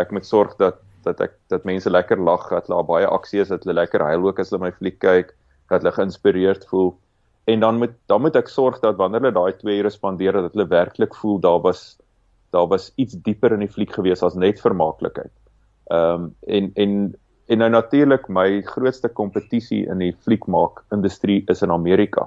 Ek 0.00 0.12
moet 0.14 0.28
sorg 0.28 0.56
dat 0.60 0.82
dat 1.06 1.20
ek 1.22 1.36
dat 1.52 1.66
mense 1.68 1.90
lekker 1.90 2.18
lag, 2.18 2.48
dat 2.50 2.66
hulle 2.66 2.82
baie 2.86 3.06
aksie 3.06 3.38
is, 3.38 3.52
dat 3.52 3.62
hulle 3.62 3.76
lekker 3.78 4.02
huil 4.02 4.24
ook 4.26 4.40
as 4.42 4.50
hulle 4.50 4.64
my 4.64 4.72
fliek 4.74 4.96
kyk, 4.98 5.28
dat 5.70 5.84
hulle 5.84 5.94
geïnspireerd 5.94 6.66
voel. 6.70 6.90
En 7.46 7.62
dan 7.62 7.78
moet 7.78 7.94
dan 8.10 8.24
moet 8.24 8.38
ek 8.38 8.50
sorg 8.50 8.80
dat 8.82 8.98
wanneer 8.98 9.22
hulle 9.22 9.36
daai 9.36 9.54
2 9.60 9.76
ure 9.82 9.92
spandeer 9.94 10.40
dat 10.40 10.56
hulle 10.56 10.66
werklik 10.72 11.14
voel 11.14 11.38
daar 11.44 11.62
was 11.62 11.84
daar 12.54 12.66
was 12.70 12.90
iets 12.96 13.14
dieper 13.26 13.54
in 13.54 13.62
die 13.62 13.70
fliek 13.70 13.92
gewees 13.94 14.24
as 14.26 14.34
net 14.34 14.62
vermaaklikheid. 14.62 15.32
Ehm 15.94 16.26
um, 16.26 16.34
en 16.46 16.72
en 16.74 16.96
en 17.46 17.62
nou 17.62 17.70
natuurlik 17.70 18.26
my 18.28 18.62
grootste 18.66 19.08
kompetisie 19.08 19.84
in 19.86 20.02
die 20.02 20.16
fliekmaak 20.26 20.82
industrie 20.90 21.44
is 21.52 21.62
in 21.62 21.70
Amerika 21.70 22.26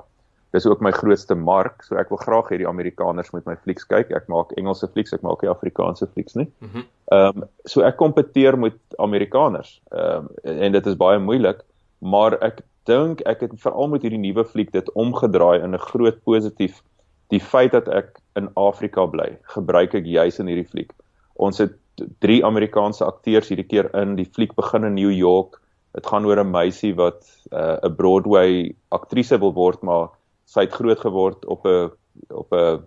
dis 0.51 0.65
ook 0.65 0.82
my 0.82 0.91
grootste 0.91 1.36
mark, 1.36 1.84
so 1.86 1.98
ek 2.01 2.10
wil 2.10 2.22
graag 2.22 2.50
hê 2.50 2.58
die 2.62 2.68
Amerikaners 2.70 3.29
moet 3.36 3.46
my 3.46 3.56
flieks 3.62 3.86
kyk. 3.89 4.10
Ek 4.18 4.29
maak 4.32 4.53
Engelse 4.58 4.89
flieks, 4.89 5.13
ek 5.13 5.25
maak 5.25 5.44
nie 5.44 5.51
Afrikaanse 5.51 6.08
flieks 6.13 6.38
nie. 6.39 6.48
Mhm. 6.60 6.88
Ehm 7.13 7.38
mm 7.38 7.44
um, 7.44 7.50
so 7.65 7.84
ek 7.86 7.98
kompeteer 8.01 8.58
met 8.58 8.77
Amerikaners. 8.98 9.79
Ehm 9.91 10.29
um, 10.44 10.58
en 10.65 10.72
dit 10.77 10.88
is 10.88 10.98
baie 10.98 11.20
moeilik, 11.20 11.62
maar 12.00 12.38
ek 12.41 12.63
dink 12.89 13.22
ek 13.29 13.41
het 13.46 13.53
veral 13.62 13.91
met 13.91 14.06
hierdie 14.06 14.22
nuwe 14.22 14.46
fliek 14.46 14.72
dit 14.74 14.89
omgedraai 14.94 15.62
in 15.62 15.75
'n 15.75 15.86
groot 15.91 16.24
positief. 16.24 16.82
Die 17.29 17.39
feit 17.39 17.72
dat 17.72 17.88
ek 17.88 18.18
in 18.36 18.50
Afrika 18.56 19.06
bly, 19.06 19.38
gebruik 19.56 19.94
ek 19.94 20.06
juis 20.06 20.39
in 20.39 20.48
hierdie 20.48 20.70
fliek. 20.70 20.91
Ons 21.36 21.58
het 21.58 21.77
drie 22.20 22.46
Amerikaanse 22.46 23.06
akteurs 23.06 23.50
hierdie 23.50 23.68
keer 23.68 23.89
in 23.94 24.15
die 24.15 24.25
fliek 24.25 24.56
begin 24.56 24.84
in 24.84 24.96
New 24.96 25.12
York. 25.12 25.60
Dit 25.94 26.08
gaan 26.08 26.25
oor 26.25 26.39
'n 26.39 26.51
meisie 26.51 26.96
wat 26.96 27.22
uh, 27.51 27.77
'n 27.84 27.91
uh, 27.91 27.96
Broadway 27.96 28.75
aktrise 28.89 29.38
wil 29.39 29.53
word, 29.53 29.82
maar 29.82 30.10
sy 30.50 30.65
het 30.65 30.74
groot 30.74 31.00
geword 31.00 31.46
op 31.46 31.65
'n 31.65 31.91
op 32.29 32.53
'n 32.53 32.82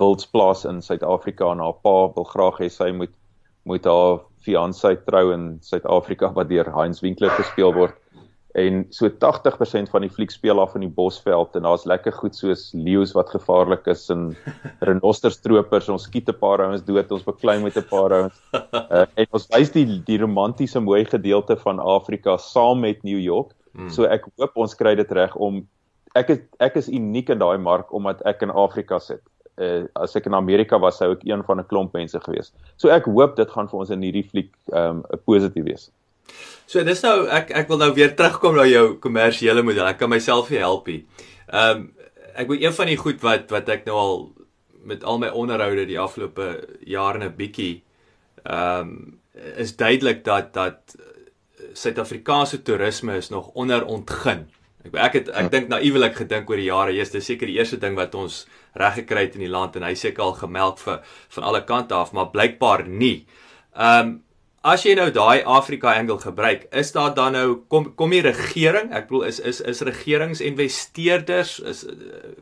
wildsplaas 0.00 0.64
in 0.64 0.82
Suid-Afrika 0.82 1.50
en 1.52 1.60
haar 1.60 1.78
pa 1.82 2.12
wil 2.14 2.24
graag 2.24 2.58
hê 2.58 2.68
sy 2.70 2.90
moet 2.90 3.12
moet 3.66 3.84
haar 3.84 4.20
fiancé 4.46 4.96
trou 5.06 5.32
in 5.34 5.58
Suid-Afrika 5.60 6.32
wat 6.32 6.48
deur 6.48 6.68
Heinz 6.74 7.00
Winkler 7.02 7.30
gespeel 7.30 7.72
word. 7.74 7.94
En 8.54 8.86
so 8.90 9.10
80% 9.10 9.90
van 9.90 10.00
die 10.00 10.10
fliek 10.10 10.30
speel 10.30 10.60
af 10.60 10.74
in 10.74 10.80
die 10.80 10.92
bosveld 10.98 11.56
en 11.56 11.66
daar's 11.66 11.84
lekker 11.84 12.12
goed 12.12 12.34
soos 12.34 12.70
leeu's 12.72 13.12
wat 13.12 13.28
gevaarlik 13.34 13.86
is 13.86 14.08
en 14.10 14.36
renosterstropers 14.88 15.88
ons 15.88 16.06
skiet 16.08 16.28
'n 16.28 16.38
paar 16.40 16.62
ouens 16.64 16.84
dood 16.86 17.12
ons 17.12 17.26
beklei 17.26 17.58
met 17.62 17.76
'n 17.76 17.88
paar 17.90 18.12
ouens. 18.12 18.40
Uh, 18.54 19.04
en 19.20 19.26
ons 19.32 19.48
wys 19.52 19.70
die 19.70 20.02
die 20.06 20.18
romantiese 20.18 20.80
mooi 20.80 21.04
gedeelte 21.04 21.56
van 21.56 21.78
Afrika 21.78 22.36
saam 22.36 22.80
met 22.80 23.02
New 23.02 23.20
York. 23.20 23.52
Hmm. 23.76 23.90
so 23.90 24.04
ek 24.04 24.24
hoop 24.38 24.56
ons 24.56 24.74
kry 24.74 24.94
dit 24.94 25.10
reg 25.12 25.34
om 25.36 25.66
ek 26.22 26.30
is 26.34 26.40
ek 26.68 26.78
is 26.82 26.88
uniek 26.88 27.32
in 27.34 27.42
daai 27.42 27.58
mark 27.58 27.92
omdat 27.94 28.24
ek 28.32 28.42
in 28.46 28.54
Afrika 28.66 28.98
sit 28.98 29.22
uh, 29.60 29.84
as 29.94 30.16
ek 30.16 30.26
in 30.30 30.38
Amerika 30.38 30.80
was 30.80 30.98
sou 31.02 31.12
ek 31.12 31.26
een 31.28 31.44
van 31.44 31.60
'n 31.60 31.68
klomp 31.72 31.94
mense 31.94 32.20
gewees 32.24 32.52
so 32.76 32.88
ek 32.88 33.10
hoop 33.12 33.36
dit 33.36 33.50
gaan 33.50 33.68
vir 33.68 33.80
ons 33.84 33.90
in 33.90 34.02
hierdie 34.02 34.26
fliek 34.32 34.52
um, 34.72 35.04
'n 35.12 35.22
positief 35.24 35.64
wees 35.64 35.90
So 36.66 36.82
dis 36.86 37.02
nou 37.04 37.26
ek 37.30 37.52
ek 37.54 37.68
wil 37.70 37.78
nou 37.78 37.92
weer 37.94 38.14
terugkom 38.18 38.56
na 38.58 38.64
jou 38.66 38.96
kommersiële 39.02 39.62
model. 39.62 39.86
Ek 39.86 40.00
kan 40.00 40.10
myself 40.10 40.50
nie 40.50 40.62
help 40.62 40.88
nie. 40.90 41.04
Ehm 41.46 41.84
um, 41.84 41.92
ek 42.36 42.50
wil 42.50 42.60
een 42.60 42.74
van 42.76 42.90
die 42.90 42.98
goed 43.00 43.22
wat 43.24 43.52
wat 43.54 43.68
ek 43.72 43.86
nou 43.86 43.96
al 43.96 44.18
met 44.86 45.04
al 45.04 45.20
my 45.22 45.30
onderhoude 45.32 45.86
die 45.88 46.00
afgelope 46.00 46.48
jare 46.84 47.22
'n 47.24 47.36
bietjie 47.38 47.82
ehm 48.44 48.90
um, 48.90 49.18
is 49.56 49.76
duidelik 49.76 50.24
dat 50.24 50.52
dat 50.54 50.96
Suid-Afrikaanse 51.76 52.62
toerisme 52.62 53.16
is 53.16 53.28
nog 53.28 53.48
onderontgin. 53.54 54.46
Ek 54.86 54.94
ek 55.08 55.16
het 55.18 55.30
ek 55.42 55.50
dink 55.52 55.70
naïewelik 55.72 56.14
gedink 56.20 56.50
oor 56.50 56.60
die 56.60 56.68
jare, 56.68 56.94
jy's 56.94 57.10
dis 57.14 57.26
seker 57.26 57.50
die 57.50 57.58
eerste 57.58 57.78
ding 57.82 57.96
wat 57.98 58.14
ons 58.14 58.44
reg 58.78 59.00
gekry 59.02 59.26
het 59.26 59.34
in 59.38 59.46
die 59.46 59.52
land 59.52 59.76
en 59.76 59.86
hy 59.86 59.94
seker 59.98 60.26
al 60.26 60.36
gemelk 60.38 60.78
vir 60.82 61.02
van 61.36 61.48
alle 61.48 61.64
kante 61.66 61.96
af, 61.96 62.12
maar 62.12 62.30
blykbaar 62.34 62.86
nie. 62.86 63.26
Ehm 63.74 64.14
um, 64.14 64.14
as 64.66 64.82
jy 64.82 64.96
nou 64.98 65.06
daai 65.14 65.44
Afrika 65.46 65.92
angle 65.94 66.18
gebruik, 66.18 66.64
is 66.74 66.88
daar 66.94 67.12
dan 67.14 67.36
nou 67.38 67.60
kom 67.70 67.92
kom 67.94 68.10
die 68.10 68.22
regering, 68.24 68.90
ek 68.90 69.06
bedoel 69.06 69.28
is 69.28 69.38
is 69.38 69.60
is 69.60 69.82
regeringsinvesteerders 69.86 71.52
is 71.72 71.84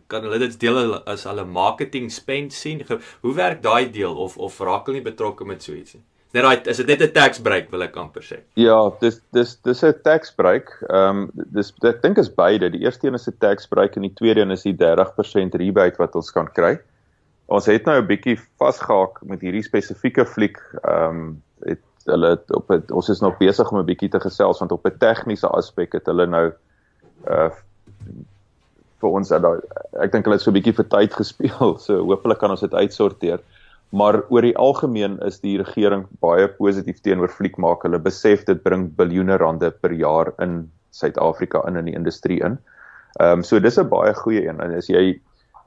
kan 0.09 0.25
hulle 0.25 0.41
dit 0.47 0.57
deel 0.63 0.97
as 1.05 1.27
hulle 1.29 1.45
marketing 1.45 2.09
spend 2.13 2.57
sien? 2.57 2.81
Hoe 2.89 3.35
werk 3.37 3.61
daai 3.63 3.91
deel 3.93 4.17
of 4.17 4.39
of 4.39 4.61
raak 4.61 4.89
hulle 4.89 5.03
nie 5.03 5.11
betrokke 5.11 5.45
met 5.45 5.63
so 5.63 5.77
iets 5.77 5.99
nie? 5.99 6.05
Net 6.35 6.43
daai 6.43 6.71
is 6.71 6.81
dit 6.83 6.89
net 6.91 7.03
'n 7.03 7.13
tax 7.15 7.39
break 7.39 7.71
wil 7.71 7.83
ek 7.83 7.97
amper 7.97 8.23
sê. 8.23 8.41
Ja, 8.59 8.91
dis 9.01 9.21
dis 9.33 9.55
dis 9.63 9.85
'n 9.85 9.95
tax 10.03 10.35
break. 10.35 10.73
Ehm 10.89 11.19
um, 11.19 11.31
dis 11.55 11.73
ek 11.85 12.03
dink 12.03 12.19
is 12.19 12.29
beide. 12.29 12.71
Die 12.71 12.83
eerste 12.83 13.07
een 13.07 13.15
is 13.15 13.29
'n 13.29 13.39
tax 13.39 13.67
break 13.67 13.97
en 13.97 14.03
die 14.03 14.15
tweede 14.15 14.41
een 14.41 14.51
is 14.51 14.63
die 14.63 14.75
30% 14.75 15.55
rebate 15.55 16.03
wat 16.03 16.15
ons 16.15 16.33
kan 16.33 16.51
kry. 16.53 16.81
Ons 17.47 17.67
het 17.67 17.85
nou 17.87 18.01
'n 18.01 18.07
bietjie 18.07 18.39
vasgehaak 18.59 19.23
met 19.23 19.41
hierdie 19.41 19.63
spesifieke 19.63 20.27
fliek 20.27 20.59
ehm 20.83 21.09
um, 21.09 21.43
het 21.65 21.83
hulle 22.05 22.39
op 22.51 22.69
het, 22.69 22.91
ons 22.91 23.09
is 23.09 23.21
nog 23.21 23.39
besig 23.39 23.71
om 23.71 23.79
'n 23.79 23.87
bietjie 23.87 24.11
te 24.11 24.21
gesels 24.21 24.59
want 24.59 24.73
op 24.73 24.87
'n 24.87 24.99
tegniese 24.99 25.47
aspek 25.49 25.93
het 25.93 26.07
hulle 26.07 26.27
nou 26.27 26.53
uh 27.31 27.51
vir 29.01 29.11
ons 29.11 29.29
dat 29.29 29.45
ek 30.01 30.13
dink 30.13 30.25
hulle 30.25 30.37
het 30.37 30.43
so 30.43 30.51
'n 30.51 30.59
bietjie 30.59 30.75
vir 30.75 30.89
tyd 30.89 31.15
gespeel 31.15 31.79
so 31.87 32.03
hopelik 32.03 32.39
kan 32.39 32.51
ons 32.51 32.61
dit 32.61 32.75
uitsorteer 32.75 33.39
maar 33.95 34.23
oor 34.35 34.43
die 34.43 34.57
algemeen 34.59 35.19
is 35.27 35.39
die 35.45 35.57
regering 35.61 36.07
baie 36.25 36.49
positief 36.59 36.99
teenoor 37.05 37.31
fliek 37.31 37.59
maak 37.63 37.85
hulle 37.87 38.01
besef 38.03 38.43
dit 38.49 38.63
bring 38.65 38.89
biljoene 38.99 39.37
rande 39.39 39.71
per 39.71 39.95
jaar 39.95 40.33
in 40.43 40.65
Suid-Afrika 40.95 41.63
in 41.69 41.79
in 41.79 41.91
die 41.91 41.99
industrie 41.99 42.41
in. 42.43 42.59
Ehm 43.21 43.39
um, 43.39 43.45
so 43.47 43.61
dis 43.61 43.79
'n 43.79 43.89
baie 43.89 44.15
goeie 44.15 44.43
een 44.49 44.61
en 44.61 44.75
as 44.79 44.89
jy 44.91 45.21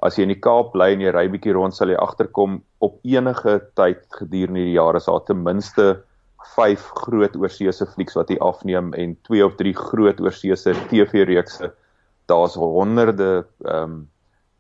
as 0.04 0.18
jy 0.18 0.28
in 0.28 0.34
die 0.34 0.44
Kaap 0.44 0.74
bly 0.74 0.92
en 0.94 1.02
jy 1.02 1.12
ry 1.16 1.28
bietjie 1.32 1.56
rond 1.56 1.76
sal 1.76 1.90
jy 1.90 1.96
agterkom 1.96 2.62
op 2.80 3.00
enige 3.04 3.62
tyd 3.80 4.04
gedurende 4.20 4.66
die 4.66 4.76
jaar 4.76 4.96
is 4.96 5.08
daar 5.08 5.24
ten 5.26 5.44
minste 5.44 6.04
vyf 6.56 6.92
groot 7.00 7.36
oorseese 7.36 7.86
flieks 7.86 8.16
wat 8.16 8.30
hier 8.30 8.44
afneem 8.44 8.94
en 8.94 9.18
twee 9.24 9.46
of 9.46 9.56
drie 9.56 9.74
groot 9.74 10.20
oorseese 10.20 10.76
TV-reekse. 10.92 11.72
Daar's 12.28 12.56
honderde 12.56 13.46
ehm 13.66 13.84
um, 13.84 14.08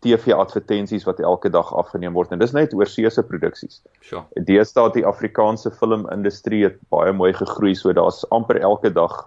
TV-advertensies 0.05 1.07
wat 1.07 1.19
elke 1.19 1.49
dag 1.49 1.71
afgeneem 1.73 2.13
word 2.13 2.31
en 2.31 2.41
dis 2.41 2.53
net 2.53 2.75
oorseese 2.77 3.23
produksies. 3.25 3.81
Sure. 4.01 4.23
Deesdae 4.49 4.93
die 4.93 5.05
Afrikaanse 5.05 5.71
filmindustrie 5.71 6.63
het 6.67 6.77
baie 6.93 7.13
mooi 7.13 7.33
gegroei, 7.33 7.73
so 7.75 7.93
daar's 7.93 8.23
amper 8.35 8.61
elke 8.61 8.93
dag 8.93 9.25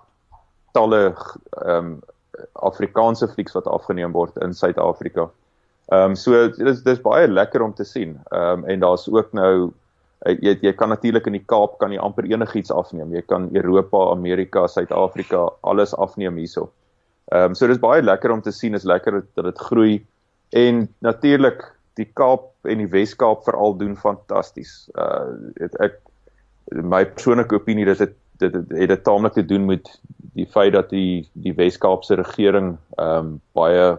talle 0.78 1.10
ehm 1.10 1.76
um, 1.76 1.92
Afrikaanse 2.64 3.26
flieks 3.28 3.52
wat 3.52 3.66
afgeneem 3.68 4.14
word 4.14 4.36
in 4.40 4.54
Suid-Afrika. 4.56 5.26
Ehm 5.92 6.12
um, 6.12 6.16
so 6.16 6.46
dis 6.56 6.84
dis 6.86 7.02
baie 7.04 7.26
lekker 7.28 7.62
om 7.62 7.74
te 7.74 7.84
sien. 7.84 8.16
Ehm 8.30 8.62
um, 8.62 8.64
en 8.64 8.80
daar's 8.86 9.08
ook 9.10 9.34
nou 9.36 9.72
Eh, 10.28 10.36
jy 10.44 10.52
jy 10.60 10.72
kan 10.76 10.90
natuurlik 10.92 11.28
in 11.30 11.38
die 11.38 11.46
Kaap 11.48 11.78
kan 11.80 11.92
jy 11.94 12.00
amper 12.02 12.26
enigiets 12.28 12.72
afneem. 12.74 13.12
Jy 13.16 13.22
kan 13.28 13.48
Europa, 13.56 14.10
Amerika, 14.12 14.66
Suid-Afrika 14.68 15.46
alles 15.64 15.94
afneem 15.96 16.36
hierso. 16.40 16.68
Ehm 17.32 17.52
um, 17.52 17.54
so 17.56 17.68
dis 17.70 17.80
baie 17.80 18.02
lekker 18.04 18.32
om 18.34 18.42
te 18.44 18.52
sien, 18.52 18.76
is 18.76 18.84
lekker 18.84 19.22
dat 19.38 19.48
dit 19.48 19.62
groei 19.70 19.94
en 20.50 20.88
natuurlik 20.98 21.64
die 21.98 22.08
Kaap 22.14 22.52
en 22.68 22.78
die 22.82 22.90
Wes-Kaap 22.90 23.44
veral 23.44 23.76
doen 23.80 23.96
fantasties. 23.96 24.88
Uh 24.94 25.52
het, 25.60 25.76
ek 25.82 25.98
my 26.70 27.04
persoonlike 27.04 27.54
opinie 27.54 27.86
dat 27.88 28.02
dit 28.04 28.16
dit 28.40 28.54
het 28.54 28.88
dit 28.88 29.02
taamlik 29.04 29.34
te 29.36 29.44
doen 29.44 29.66
met 29.68 29.88
die 30.34 30.46
feit 30.48 30.72
dat 30.72 30.90
die 30.90 31.28
die 31.32 31.54
Wes-Kaapse 31.56 32.16
regering 32.22 32.76
ehm 32.96 33.16
um, 33.18 33.34
baie 33.52 33.98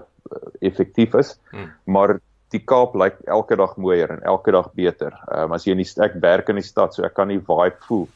effektief 0.60 1.14
is. 1.20 1.36
Hmm. 1.52 1.72
Maar 1.86 2.20
die 2.52 2.64
Kaap 2.66 2.96
lyk 2.96 3.20
elke 3.26 3.56
dag 3.56 3.78
mooier 3.78 4.12
en 4.12 4.24
elke 4.28 4.52
dag 4.52 4.72
beter. 4.78 5.16
Ehm 5.28 5.52
um, 5.52 5.58
as 5.58 5.68
jy 5.68 5.76
in 5.76 5.84
die 5.84 6.04
ek 6.04 6.18
werk 6.24 6.50
in 6.50 6.60
die 6.60 6.68
stad, 6.68 6.96
so 6.96 7.06
ek 7.08 7.16
kan 7.18 7.32
die 7.32 7.40
vibe 7.40 7.78
voel. 7.88 8.08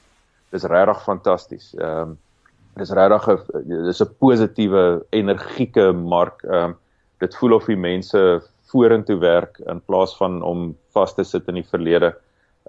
Dis 0.52 0.68
regtig 0.72 1.04
fantasties. 1.06 1.74
Ehm 1.78 2.16
um, 2.16 2.18
dis 2.76 2.92
regtig 2.92 3.30
'n 3.30 3.86
dis 3.86 4.02
'n 4.02 4.16
positiewe 4.20 5.06
energieke 5.12 5.92
mark. 5.94 6.44
Ehm 6.44 6.74
um, 6.74 6.78
dit 7.26 7.36
voel 7.40 7.58
of 7.58 7.68
die 7.70 7.80
mense 7.80 8.22
vorentoe 8.72 9.18
werk 9.22 9.60
in 9.72 9.82
plaas 9.86 10.16
van 10.20 10.42
om 10.46 10.72
vas 10.96 11.14
te 11.18 11.26
sit 11.28 11.50
in 11.52 11.60
die 11.62 11.68
verlede. 11.68 12.14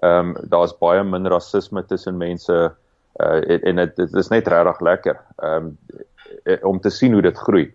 Ehm 0.05 0.35
um, 0.35 0.49
daar's 0.51 0.75
baie 0.77 1.03
min 1.03 1.29
rasisme 1.29 1.83
tussen 1.85 2.17
mense 2.17 2.57
uh, 3.23 3.57
en 3.69 3.81
dit 3.81 4.13
is 4.21 4.29
net 4.33 4.47
regtig 4.47 4.83
lekker. 4.91 5.17
Ehm 5.41 5.71
um, 5.71 5.77
om 6.67 6.79
te 6.79 6.91
sien 6.91 7.13
hoe 7.15 7.21
dit 7.23 7.37
groei 7.37 7.67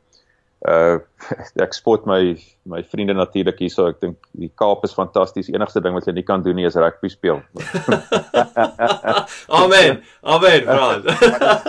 uh 0.69 0.99
ek 1.65 1.75
spot 1.75 2.05
my 2.07 2.35
my 2.67 2.83
vriende 2.87 3.15
natuurlik 3.15 3.59
hierso 3.63 3.89
ek 3.91 3.99
dink 4.03 4.17
die 4.39 4.51
Kaap 4.59 4.85
is 4.87 4.95
fantasties 4.95 5.51
enigste 5.51 5.83
ding 5.83 5.95
wat 5.95 6.07
jy 6.07 6.15
nie 6.15 6.27
kan 6.27 6.43
doen 6.43 6.59
nie 6.59 6.67
is 6.67 6.79
rugby 6.79 7.11
speel. 7.11 7.41
Amen. 9.63 10.03
Amen 10.23 10.67
Frans. 10.67 11.07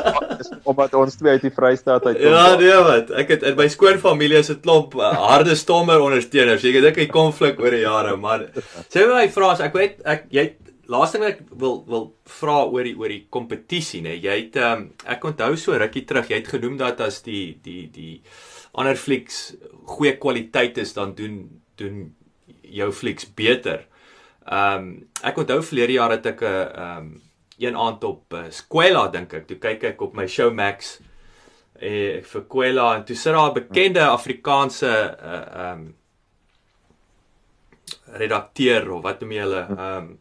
Omdat 0.70 0.98
ons 0.98 1.18
twee 1.18 1.38
uit 1.38 1.46
die 1.46 1.54
Vrystaat 1.54 2.06
uit 2.10 2.22
ja 2.22 2.56
nee 2.60 2.82
wat? 2.86 3.14
Ek 3.24 3.34
het 3.34 3.46
in 3.50 3.58
my 3.58 3.70
skoonfamilie 3.70 4.42
is 4.42 4.52
'n 4.54 4.62
klomp 4.62 4.98
uh, 4.98 5.14
harde 5.30 5.56
stommer 5.58 6.02
ondersteuners. 6.02 6.66
Jy 6.66 6.82
dink 6.82 7.02
hy 7.02 7.10
konflik 7.10 7.62
oor 7.62 7.74
die 7.74 7.86
jare 7.86 8.18
maar 8.18 8.50
sê 8.90 9.06
my 9.10 9.26
Frans 9.34 9.62
ek 9.62 9.78
weet 9.78 10.02
ek 10.06 10.30
jy 10.34 10.52
laaste 10.92 11.18
ding 11.18 11.30
ek 11.30 11.44
wil 11.60 11.78
wil 11.88 12.08
vra 12.40 12.64
oor 12.68 12.86
die 12.86 12.96
oor 13.00 13.12
die 13.12 13.24
kompetisie 13.32 14.02
nê 14.04 14.18
jy 14.20 14.36
het 14.36 14.58
um, 14.62 14.88
ek 15.10 15.24
onthou 15.30 15.54
so 15.60 15.78
rukkie 15.80 16.04
terug 16.10 16.30
jy 16.30 16.42
het 16.42 16.52
genoem 16.52 16.76
dat 16.82 17.00
as 17.06 17.22
die 17.26 17.56
die 17.64 17.86
die 17.94 18.16
ander 18.74 18.98
flieks 18.98 19.54
goeie 19.86 20.18
kwaliteit 20.18 20.78
is 20.78 20.94
dan 20.94 21.14
doen 21.16 21.62
doen 21.76 22.16
jou 22.62 22.92
flieks 22.92 23.28
beter. 23.34 23.86
Ehm 24.46 24.78
um, 24.78 24.90
ek 25.24 25.38
onthou 25.40 25.62
verlede 25.64 25.98
jaar 25.98 26.12
het 26.12 26.26
ek 26.26 26.42
'n 26.42 26.46
ehm 26.46 26.98
um, 26.98 27.22
een 27.58 27.78
aand 27.78 28.04
op 28.04 28.34
uh, 28.34 28.50
Squella 28.50 29.08
dink 29.08 29.34
ek. 29.34 29.48
Toe 29.48 29.58
kyk 29.58 29.84
ek 29.84 30.02
op 30.02 30.16
my 30.16 30.28
Showmax 30.28 31.00
eh 31.80 32.22
vir 32.22 32.44
Squella 32.44 32.96
en 32.96 33.06
toe 33.06 33.16
sit 33.16 33.34
daar 33.34 33.50
'n 33.52 33.54
bekende 33.54 34.08
Afrikaanse 34.08 34.94
uh 35.32 35.44
ehm 35.64 35.80
um, 35.80 35.96
redakteur 38.14 38.92
of 38.92 39.04
wat 39.04 39.22
noem 39.22 39.32
jy 39.32 39.42
hulle 39.42 39.66
ehm 39.70 39.98
um, 39.98 40.20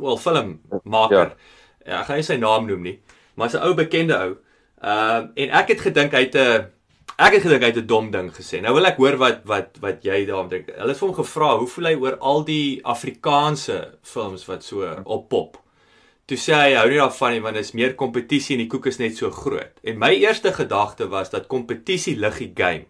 wel 0.00 0.16
filmmaker. 0.16 1.30
Ja. 1.84 1.92
ja, 1.92 2.00
ek 2.00 2.06
gaan 2.06 2.16
nie 2.16 2.28
sy 2.28 2.36
naam 2.36 2.66
noem 2.66 2.82
nie, 2.82 3.00
maar 3.34 3.50
'n 3.52 3.62
ou 3.66 3.74
bekende 3.74 4.16
ou. 4.18 4.36
Ehm 4.82 5.16
um, 5.16 5.32
en 5.34 5.50
ek 5.50 5.68
het 5.68 5.80
gedink 5.80 6.12
hy 6.12 6.24
het 6.28 6.36
'n 6.36 6.70
Ek 7.20 7.34
het 7.36 7.42
gedink 7.44 7.64
hy 7.66 7.68
het 7.68 7.76
'n 7.82 7.86
dom 7.86 8.06
ding 8.10 8.30
gesê. 8.32 8.62
Nou 8.64 8.72
wil 8.74 8.86
ek 8.88 8.96
hoor 8.96 9.16
wat 9.20 9.40
wat 9.44 9.76
wat 9.80 10.04
jy 10.04 10.24
daaroor 10.24 10.48
dink. 10.48 10.70
Hulle 10.72 10.88
het 10.88 10.98
vir 10.98 11.08
hom 11.08 11.16
gevra 11.16 11.56
hoe 11.58 11.66
voel 11.68 11.84
hy 11.84 11.96
oor 12.00 12.16
al 12.18 12.44
die 12.44 12.80
Afrikaanse 12.82 13.98
films 14.02 14.46
wat 14.46 14.64
so 14.64 14.88
oppop. 15.04 15.58
Toe 16.26 16.38
sê 16.38 16.54
hy 16.54 16.72
hou 16.78 16.88
nie 16.88 16.96
daarvan 16.96 17.32
nie 17.32 17.42
want 17.42 17.54
dit 17.56 17.64
is 17.64 17.72
meer 17.72 17.94
kompetisie 17.94 18.56
en 18.56 18.62
die 18.64 18.70
koek 18.72 18.86
is 18.86 18.98
net 18.98 19.16
so 19.16 19.30
groot. 19.30 19.76
En 19.84 19.98
my 19.98 20.14
eerste 20.14 20.52
gedagte 20.52 21.10
was 21.10 21.30
dat 21.30 21.46
kompetisie 21.46 22.16
lig 22.16 22.38
die 22.38 22.52
game. 22.54 22.86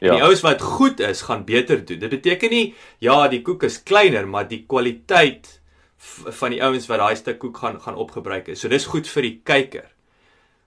Ja. 0.00 0.14
Die 0.14 0.22
ouens 0.22 0.42
wat 0.42 0.60
goed 0.60 1.00
is, 1.00 1.22
gaan 1.22 1.44
beter 1.44 1.84
doen. 1.84 1.98
Dit 1.98 2.10
beteken 2.10 2.50
nie 2.50 2.74
ja, 2.98 3.28
die 3.28 3.42
koek 3.42 3.62
is 3.62 3.82
kleiner, 3.82 4.26
maar 4.26 4.48
die 4.48 4.64
kwaliteit 4.66 5.60
van 6.40 6.50
die 6.50 6.62
ouens 6.62 6.88
wat 6.88 6.98
daai 6.98 7.14
stuk 7.16 7.38
koek 7.38 7.56
gaan 7.56 7.80
gaan 7.80 7.94
opgebruik 7.94 8.48
is. 8.48 8.60
So 8.60 8.68
dis 8.68 8.86
goed 8.90 9.06
vir 9.06 9.22
die 9.22 9.40
kyker. 9.44 9.91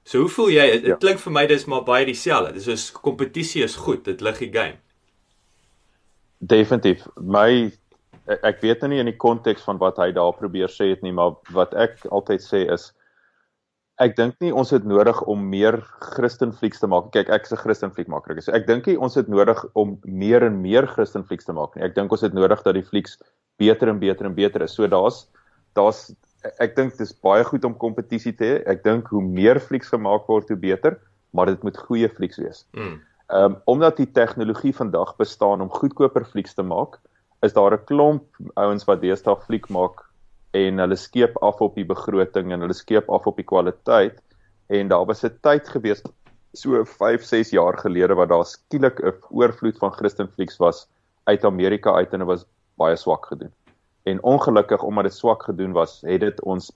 So 0.05 0.21
hoe 0.21 0.29
voel 0.29 0.51
jy? 0.53 0.65
Dit 0.83 0.91
ja. 0.93 0.97
klink 1.01 1.21
vir 1.23 1.33
my 1.33 1.45
dis 1.49 1.65
maar 1.65 1.85
baie 1.85 2.05
dieselfde. 2.05 2.53
Dis 2.53 2.67
is 2.69 2.89
kompetisie 2.93 3.63
is 3.65 3.77
goed, 3.81 4.03
dit 4.05 4.21
lig 4.21 4.37
die 4.43 4.51
game. 4.53 4.77
Definitief. 6.45 7.07
My 7.17 7.71
ek 8.45 8.61
weet 8.61 8.81
nou 8.81 8.91
nie 8.93 9.01
in 9.01 9.09
die 9.09 9.17
konteks 9.21 9.65
van 9.65 9.79
wat 9.81 9.97
hy 10.01 10.11
daar 10.13 10.33
probeer 10.37 10.69
sê 10.73 10.91
het 10.91 11.01
nie, 11.05 11.13
maar 11.13 11.35
wat 11.53 11.73
ek 11.77 12.05
altyd 12.13 12.41
sê 12.41 12.63
is 12.73 12.91
ek 14.01 14.15
dink 14.17 14.35
nie 14.43 14.51
ons 14.53 14.73
het 14.75 14.85
nodig 14.85 15.21
om 15.31 15.41
meer 15.49 15.77
Christen 16.03 16.51
flieks 16.53 16.81
te 16.81 16.89
maak. 16.91 17.11
Kyk, 17.13 17.29
ek 17.31 17.47
is 17.47 17.53
'n 17.53 17.61
Christen 17.63 17.93
fliekmaker. 17.95 18.41
So 18.41 18.51
ek 18.51 18.67
dink 18.67 18.85
nie 18.87 18.97
ons 18.99 19.15
het 19.15 19.27
nodig 19.27 19.63
om 19.73 19.97
meer 20.03 20.43
en 20.43 20.61
meer 20.61 20.85
Christen 20.85 21.23
flieks 21.23 21.45
te 21.45 21.53
maak 21.53 21.75
nie. 21.75 21.83
Ek 21.85 21.95
dink 21.95 22.11
ons 22.11 22.21
het 22.21 22.33
nodig 22.33 22.61
dat 22.63 22.75
die 22.75 22.83
flieks 22.83 23.17
beter 23.57 23.89
en 23.89 23.99
beter 23.99 24.25
en 24.25 24.35
beter 24.35 24.61
is. 24.61 24.73
So 24.75 24.87
daar's 24.87 25.27
daar's 25.73 26.13
ek 26.59 26.75
dink 26.75 26.97
dis 26.97 27.13
baie 27.25 27.43
goed 27.43 27.65
om 27.65 27.75
kompetisie 27.77 28.33
te 28.37 28.45
hê. 28.45 28.55
Ek 28.71 28.83
dink 28.83 29.07
hoe 29.13 29.21
meer 29.23 29.59
flieks 29.59 29.91
gemaak 29.93 30.27
word, 30.27 30.49
hoe 30.49 30.57
beter, 30.57 30.99
maar 31.31 31.51
dit 31.51 31.63
moet 31.63 31.77
goeie 31.77 32.09
flieks 32.09 32.41
wees. 32.41 32.65
Mm. 32.73 33.01
Ehm 33.25 33.45
um, 33.51 33.55
omdat 33.65 33.97
die 33.97 34.11
tegnologie 34.11 34.73
vandag 34.73 35.15
bestaan 35.17 35.61
om 35.61 35.69
goedkoper 35.69 36.25
flieks 36.25 36.53
te 36.53 36.63
maak, 36.63 36.99
is 37.41 37.53
daar 37.53 37.73
'n 37.73 37.85
klomp 37.85 38.25
ouens 38.53 38.85
wat 38.85 39.01
deesdae 39.01 39.35
fliek 39.47 39.69
maak 39.69 40.05
en 40.53 40.79
hulle 40.79 40.95
skeep 40.95 41.37
af 41.41 41.61
op 41.61 41.75
die 41.75 41.85
begroting 41.85 42.51
en 42.51 42.61
hulle 42.63 42.77
skeep 42.77 43.09
af 43.09 43.27
op 43.27 43.35
die 43.35 43.49
kwaliteit 43.51 44.21
en 44.67 44.87
daar 44.87 45.05
was 45.05 45.23
'n 45.25 45.37
tyd 45.41 45.67
gewees 45.67 46.03
so 46.53 46.85
5, 46.85 47.23
6 47.23 47.49
jaar 47.49 47.77
gelede 47.77 48.15
wat 48.15 48.29
daar 48.29 48.45
skielik 48.45 48.99
'n 48.99 49.13
oorvloed 49.29 49.77
van 49.77 49.91
Christen 49.91 50.27
flieks 50.27 50.57
was 50.57 50.87
uit 51.23 51.45
Amerika 51.45 51.93
uit 51.93 52.13
en 52.13 52.19
dit 52.19 52.27
was 52.27 52.45
baie 52.77 52.95
swak 52.95 53.25
gedoen. 53.25 53.51
En 54.05 54.21
ongelukkig 54.23 54.83
omdat 54.85 55.09
dit 55.09 55.13
swak 55.13 55.43
gedoen 55.43 55.73
was, 55.73 56.01
het 56.05 56.21
dit 56.21 56.41
ons 56.45 56.69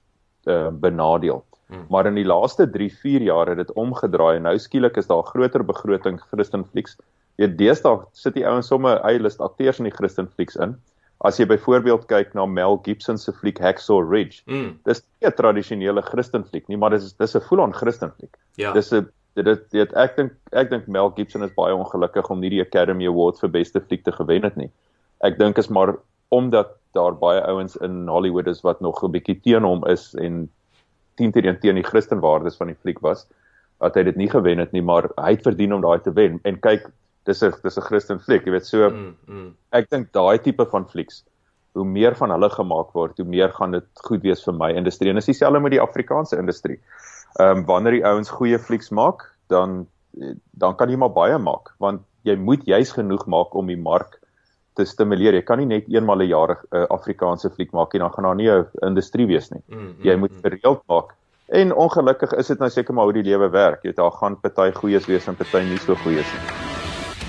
uh, 0.49 0.69
benadeel. 0.73 1.43
Hmm. 1.69 1.85
Maar 1.93 2.09
in 2.09 2.17
die 2.17 2.25
laaste 2.25 2.65
3, 2.69 2.89
4 3.01 3.21
jaar 3.21 3.47
het 3.51 3.59
dit 3.61 3.73
omgedraai 3.77 4.39
en 4.39 4.47
nou 4.47 4.55
skielik 4.57 4.97
is 4.97 5.07
daar 5.07 5.23
groter 5.23 5.65
begroting 5.65 6.17
Christen 6.31 6.65
flieks. 6.65 6.97
Jy 7.37 7.51
deesdae 7.59 7.99
sit 8.17 8.33
die 8.33 8.45
ouens 8.47 8.67
sommer 8.71 8.97
lys 9.21 9.37
akteurs 9.37 9.77
in 9.79 9.85
die 9.85 9.93
Christen 9.93 10.27
flieks 10.33 10.57
in. 10.57 10.73
As 11.21 11.37
jy 11.37 11.45
byvoorbeeld 11.45 12.07
kyk 12.09 12.33
na 12.33 12.47
Mel 12.47 12.79
Gibson 12.83 13.19
se 13.19 13.33
fliek 13.35 13.59
Hacksaw 13.59 14.01
Ridge, 14.01 14.41
mm. 14.47 14.79
dis 14.87 15.03
nie 15.03 15.29
'n 15.29 15.35
tradisionele 15.35 16.01
Christen 16.01 16.43
fliek 16.43 16.67
nie, 16.67 16.77
maar 16.77 16.89
dis 16.89 17.13
dis 17.13 17.35
'n 17.35 17.41
full-on 17.41 17.73
Christen 17.73 18.11
fliek. 18.17 18.35
Ja. 18.55 18.73
Dis 18.73 18.91
'n 18.91 19.05
dit 19.35 19.71
dit 19.71 19.93
ek 19.93 20.15
dink 20.17 20.33
ek 20.51 20.69
dink 20.69 20.87
Mel 20.87 21.13
Gibson 21.15 21.43
is 21.43 21.53
baie 21.53 21.75
ongelukkig 21.75 22.29
om 22.29 22.39
nie 22.39 22.49
die 22.49 22.61
Academy 22.61 23.05
Award 23.07 23.39
vir 23.39 23.49
beste 23.49 23.79
fliek 23.79 24.03
te 24.03 24.11
gewen 24.11 24.43
het 24.43 24.57
nie. 24.57 24.71
Ek 25.21 25.37
dink 25.37 25.57
is 25.57 25.69
maar 25.69 25.95
omdat 26.29 26.78
daar 26.97 27.15
baie 27.17 27.41
ouens 27.41 27.75
in 27.85 28.07
Hollywood 28.07 28.47
is 28.47 28.61
wat 28.61 28.81
nog 28.81 29.03
'n 29.03 29.11
bietjie 29.11 29.39
teen 29.41 29.63
hom 29.63 29.85
is 29.87 30.15
en 30.15 30.49
teen 31.15 31.31
teen 31.31 31.59
teen 31.59 31.75
die 31.75 31.83
Christenwaardes 31.83 32.57
van 32.57 32.67
die 32.67 32.79
fliek 32.81 32.99
was 32.99 33.27
dat 33.79 33.95
hy 33.95 34.03
dit 34.03 34.15
nie 34.19 34.29
gewen 34.29 34.59
het 34.59 34.71
nie, 34.75 34.83
maar 34.83 35.09
hy 35.15 35.35
het 35.37 35.45
verdien 35.47 35.73
om 35.73 35.81
daai 35.81 35.99
te 36.03 36.11
wen. 36.11 36.39
En 36.43 36.59
kyk, 36.59 36.89
dis 37.25 37.43
'n 37.43 37.53
dis 37.63 37.77
'n 37.77 37.87
Christen 37.87 38.19
fliek, 38.19 38.45
jy 38.45 38.51
weet 38.51 38.65
so. 38.65 38.89
Mm, 38.89 39.15
mm. 39.27 39.55
Ek 39.71 39.89
dink 39.89 40.11
daai 40.11 40.37
tipe 40.37 40.65
van 40.65 40.85
flieks, 40.85 41.23
hoe 41.73 41.85
meer 41.85 42.15
van 42.15 42.31
hulle 42.31 42.49
gemaak 42.49 42.91
word, 42.93 43.17
hoe 43.17 43.25
meer 43.25 43.49
gaan 43.49 43.71
dit 43.71 43.87
goed 44.03 44.21
wees 44.21 44.43
vir 44.43 44.53
my 44.53 44.71
industrie. 44.71 45.09
En 45.09 45.15
dis 45.15 45.25
dieselfde 45.25 45.59
met 45.59 45.71
die 45.71 45.81
Afrikaanse 45.81 46.37
industrie. 46.37 46.79
Ehm 47.39 47.57
um, 47.57 47.65
wanneer 47.65 47.91
die 47.91 48.05
ouens 48.05 48.29
goeie 48.29 48.59
flieks 48.59 48.89
maak, 48.89 49.23
dan 49.47 49.87
dan 50.51 50.75
kan 50.75 50.89
jy 50.89 50.97
maar 50.97 51.13
baie 51.13 51.37
maak, 51.37 51.73
want 51.79 52.01
jy 52.23 52.35
moet 52.35 52.65
juis 52.65 52.91
genoeg 52.91 53.25
maak 53.27 53.53
om 53.55 53.67
die 53.67 53.77
mark 53.77 54.19
te 54.79 54.87
stimuleer. 54.87 55.37
Jy 55.39 55.45
kan 55.47 55.59
nie 55.61 55.69
net 55.69 55.87
eenmal 55.91 56.17
'n 56.17 56.27
een 56.27 56.33
jaar 56.33 56.55
'n 56.55 56.77
uh, 56.77 56.85
Afrikaanse 56.95 57.49
fliek 57.49 57.71
maak 57.71 57.93
nie, 57.93 58.01
dan 58.01 58.13
gaan 58.13 58.23
daar 58.23 58.35
nie 58.35 58.49
'n 58.49 58.67
industrie 58.87 59.27
wees 59.27 59.51
nie. 59.51 59.61
Mm, 59.67 59.79
mm, 59.79 59.95
jy 60.03 60.15
moet 60.15 60.31
mm. 60.31 60.41
gereeld 60.43 60.83
maak. 60.87 61.15
En 61.49 61.73
ongelukkig 61.73 62.33
is 62.33 62.47
dit 62.47 62.59
nou 62.59 62.69
seker 62.69 62.93
maar 62.93 63.03
hoe 63.03 63.13
die 63.13 63.23
lewe 63.23 63.49
werk. 63.49 63.81
Jy 63.83 63.89
weet 63.89 63.95
daar 63.95 64.11
gaan 64.11 64.39
party 64.39 64.71
goeies 64.71 65.05
wees 65.05 65.27
en 65.27 65.35
party 65.35 65.63
nie 65.65 65.79
so 65.79 65.95
goeies 65.95 66.29
nie. 66.33 66.69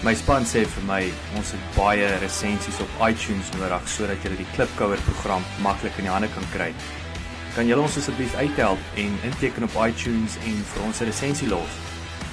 My 0.05 0.15
span 0.15 0.45
sê 0.45 0.65
vir 0.65 0.85
my 0.89 1.01
ons 1.37 1.53
het 1.53 1.65
baie 1.77 2.07
resensies 2.21 2.81
op 2.81 3.09
iTunes 3.09 3.51
nodig 3.57 3.89
sodat 3.89 4.23
jy 4.25 4.37
die 4.37 4.49
Klipkouer 4.55 5.01
program 5.09 5.43
maklik 5.65 5.97
in 5.99 6.09
die 6.09 6.13
hande 6.13 6.29
kan 6.29 6.47
kry. 6.53 6.71
Kan 7.57 7.67
julle 7.67 7.83
ons 7.83 7.97
asseblief 7.97 8.37
uithelp 8.37 8.79
en 8.97 9.19
inteken 9.25 9.65
op 9.65 9.77
iTunes 9.89 10.37
en 10.45 10.57
vir 10.73 10.87
ons 10.87 11.01
'n 11.01 11.05
resensie 11.05 11.49
los? 11.49 11.73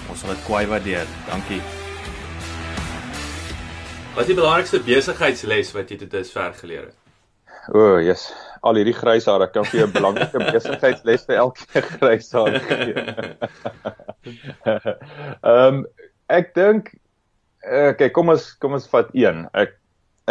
Ons 0.09 0.19
sal 0.19 0.29
dit 0.29 0.45
kwai 0.45 0.65
waardeer. 0.67 1.07
Dankie. 1.27 1.86
Wat 4.17 4.25
is 4.25 4.31
die 4.31 4.39
belangrikste 4.39 4.79
besigheidsles 4.81 5.67
wat 5.75 5.91
jy 5.93 5.95
tot 6.01 6.09
dusver 6.09 6.53
geleer 6.57 6.85
het? 6.87 6.93
O, 7.69 7.77
oh, 7.77 7.97
yes. 8.01 8.23
Al 8.65 8.79
hierdie 8.79 8.95
grys 8.97 9.27
hare 9.29 9.45
kan 9.53 9.67
vir 9.69 9.83
jou 9.83 9.85
'n 9.85 9.93
belangrike 9.93 10.39
besigheidsles 10.55 11.25
vir 11.27 11.35
elke 11.43 11.83
grys 11.85 12.31
haar 12.33 12.55
gee. 12.65 12.95
Ehm 14.65 15.51
um, 15.53 15.83
ek 16.33 16.49
dink 16.57 16.89
okay, 17.61 18.09
kom 18.09 18.33
ons 18.33 18.47
kom 18.57 18.73
ons 18.73 18.87
vat 18.89 19.11
een. 19.13 19.43
Ek 19.53 19.77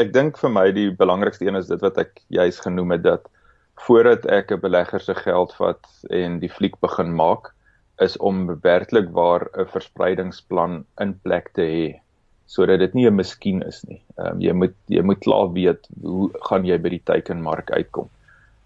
ek 0.03 0.11
dink 0.17 0.41
vir 0.43 0.51
my 0.51 0.65
die 0.75 0.89
belangrikste 0.91 1.47
een 1.47 1.61
is 1.61 1.71
dit 1.71 1.85
wat 1.87 2.01
ek 2.03 2.19
juis 2.27 2.59
genoem 2.65 2.97
het 2.97 3.05
dat 3.05 3.31
voordat 3.87 4.27
ek 4.27 4.51
'n 4.51 4.65
belegger 4.67 5.01
se 5.01 5.15
geld 5.15 5.55
vat 5.61 5.87
en 6.11 6.41
die 6.43 6.51
fliek 6.51 6.75
begin 6.83 7.15
maak 7.15 7.55
is 8.03 8.19
om 8.19 8.51
werklik 8.67 9.15
waar 9.15 9.47
'n 9.55 9.71
verspreidingsplan 9.77 10.85
in 10.99 11.15
plek 11.23 11.55
te 11.55 11.71
hê 11.71 11.87
sodat 12.47 12.79
dit 12.79 12.95
nie 12.95 13.07
'n 13.07 13.15
miskien 13.15 13.63
is 13.63 13.83
nie. 13.85 14.03
Ehm 14.19 14.37
um, 14.37 14.41
jy 14.41 14.53
moet 14.53 14.75
jy 14.89 15.03
moet 15.03 15.19
klaar 15.19 15.53
weet 15.53 15.89
hoe 16.03 16.31
gaan 16.49 16.65
jy 16.65 16.79
by 16.79 16.89
die 16.89 17.03
teikenmark 17.05 17.71
uitkom. 17.71 18.09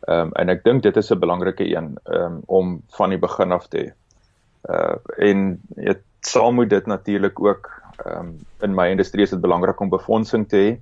Ehm 0.09 0.29
um, 0.29 0.33
en 0.37 0.49
ek 0.49 0.64
dink 0.64 0.83
dit 0.83 0.97
is 0.97 1.11
'n 1.11 1.19
belangrike 1.19 1.64
een 1.64 1.97
ehm 2.05 2.23
um, 2.25 2.43
om 2.47 2.83
van 2.99 3.11
die 3.11 3.19
begin 3.19 3.53
af 3.53 3.69
te 3.69 3.79
hê. 3.79 3.88
Uh 4.69 4.97
en 5.19 5.61
dit 5.77 6.03
saam 6.21 6.55
moet 6.55 6.71
dit 6.71 6.87
natuurlik 6.87 7.40
ook 7.40 7.71
ehm 8.05 8.19
um, 8.19 8.38
in 8.62 8.75
my 8.75 8.90
industrie 8.90 9.23
is 9.23 9.31
dit 9.31 9.40
belangrik 9.40 9.81
om 9.81 9.88
befondsing 9.88 10.49
te 10.49 10.57
hê. 10.57 10.79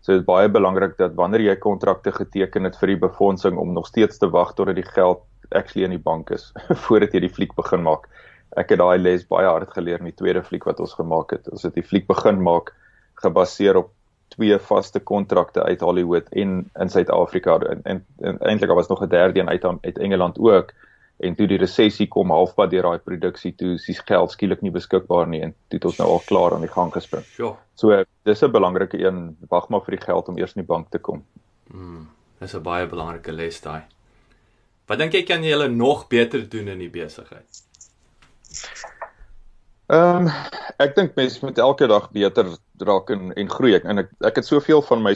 So 0.00 0.12
dit 0.12 0.20
is 0.20 0.26
baie 0.26 0.48
belangrik 0.48 0.96
dat 0.96 1.14
wanneer 1.14 1.40
jy 1.40 1.56
kontrakte 1.56 2.12
geteken 2.12 2.64
het 2.64 2.76
vir 2.80 2.94
die 2.94 3.00
befondsing 3.00 3.58
om 3.58 3.72
nog 3.72 3.86
steeds 3.86 4.18
te 4.18 4.30
wag 4.30 4.54
totdat 4.54 4.74
die 4.80 4.90
geld 4.94 5.20
actually 5.50 5.84
in 5.84 5.90
die 5.90 6.04
bank 6.04 6.30
is 6.30 6.52
voordat 6.86 7.12
jy 7.12 7.20
die 7.20 7.34
fliek 7.36 7.54
begin 7.54 7.82
maak. 7.82 8.08
Ek 8.56 8.70
het 8.70 8.78
daai 8.78 8.98
les 8.98 9.26
baie 9.26 9.46
hard 9.46 9.70
geleer 9.70 9.98
in 9.98 10.10
die 10.10 10.16
tweede 10.16 10.42
fliek 10.42 10.64
wat 10.64 10.80
ons 10.80 10.94
gemaak 10.94 11.30
het. 11.30 11.48
Ons 11.50 11.62
het 11.62 11.74
die 11.74 11.86
fliek 11.86 12.06
begin 12.06 12.42
maak 12.42 12.74
gebaseer 13.22 13.76
op 13.76 13.92
twee 14.30 14.58
vaste 14.58 15.00
kontrakte 15.00 15.62
uit 15.62 15.80
Hollywood 15.80 16.28
en 16.30 16.70
in 16.80 16.90
Suid-Afrika 16.90 17.58
en, 17.58 17.82
en, 17.82 18.04
en 18.20 18.38
eintlik 18.38 18.70
was 18.70 18.88
nog 18.88 19.02
'n 19.02 19.08
derde 19.08 19.40
een 19.40 19.48
uit 19.48 19.64
uit 19.64 19.98
Engeland 19.98 20.38
ook 20.38 20.72
en 21.16 21.34
toe 21.36 21.46
die 21.50 21.58
resessie 21.60 22.06
kom 22.08 22.32
halfpad 22.32 22.70
deur 22.70 22.88
daai 22.88 22.98
produksie 23.04 23.52
toe 23.56 23.74
is 23.74 23.86
die 23.88 23.96
geld 23.98 24.32
skielik 24.32 24.62
nie 24.64 24.72
beskikbaar 24.72 25.28
nie 25.28 25.42
en 25.44 25.54
toe 25.68 25.80
het 25.80 25.88
ons 25.90 25.98
nou 26.00 26.08
al 26.08 26.22
klaar 26.26 26.54
aan 26.56 26.64
die 26.64 26.72
gang 26.72 26.92
gespring. 26.92 27.24
Ja. 27.38 27.56
So 27.74 28.04
dis 28.24 28.42
'n 28.42 28.52
belangrike 28.52 28.98
een, 28.98 29.36
wag 29.48 29.68
maar 29.68 29.84
vir 29.84 29.96
die 29.96 30.04
geld 30.04 30.28
om 30.28 30.38
eers 30.38 30.56
in 30.56 30.62
die 30.62 30.72
bank 30.74 30.90
te 30.90 30.98
kom. 30.98 31.24
Mm, 31.74 32.08
dis 32.40 32.54
'n 32.54 32.62
baie 32.62 32.86
belangrike 32.86 33.32
les 33.32 33.60
daai. 33.60 33.82
Wat 34.86 34.98
dink 34.98 35.12
jy 35.12 35.22
kan 35.22 35.44
jy 35.44 35.50
hulle 35.50 35.68
nog 35.68 36.08
beter 36.08 36.48
doen 36.48 36.68
in 36.68 36.78
die 36.78 36.90
besigheid? 36.90 37.69
Ehm 39.90 40.26
um, 40.26 40.32
ek 40.80 40.94
dink 40.96 41.16
mense 41.18 41.40
moet 41.42 41.58
elke 41.58 41.86
dag 41.90 42.10
beter 42.14 42.46
raak 42.86 43.10
en 43.10 43.32
en 43.36 43.48
groei 43.50 43.74
en 43.78 44.02
ek 44.04 44.12
ek 44.28 44.36
het 44.40 44.46
soveel 44.46 44.82
van 44.86 45.02
my 45.02 45.14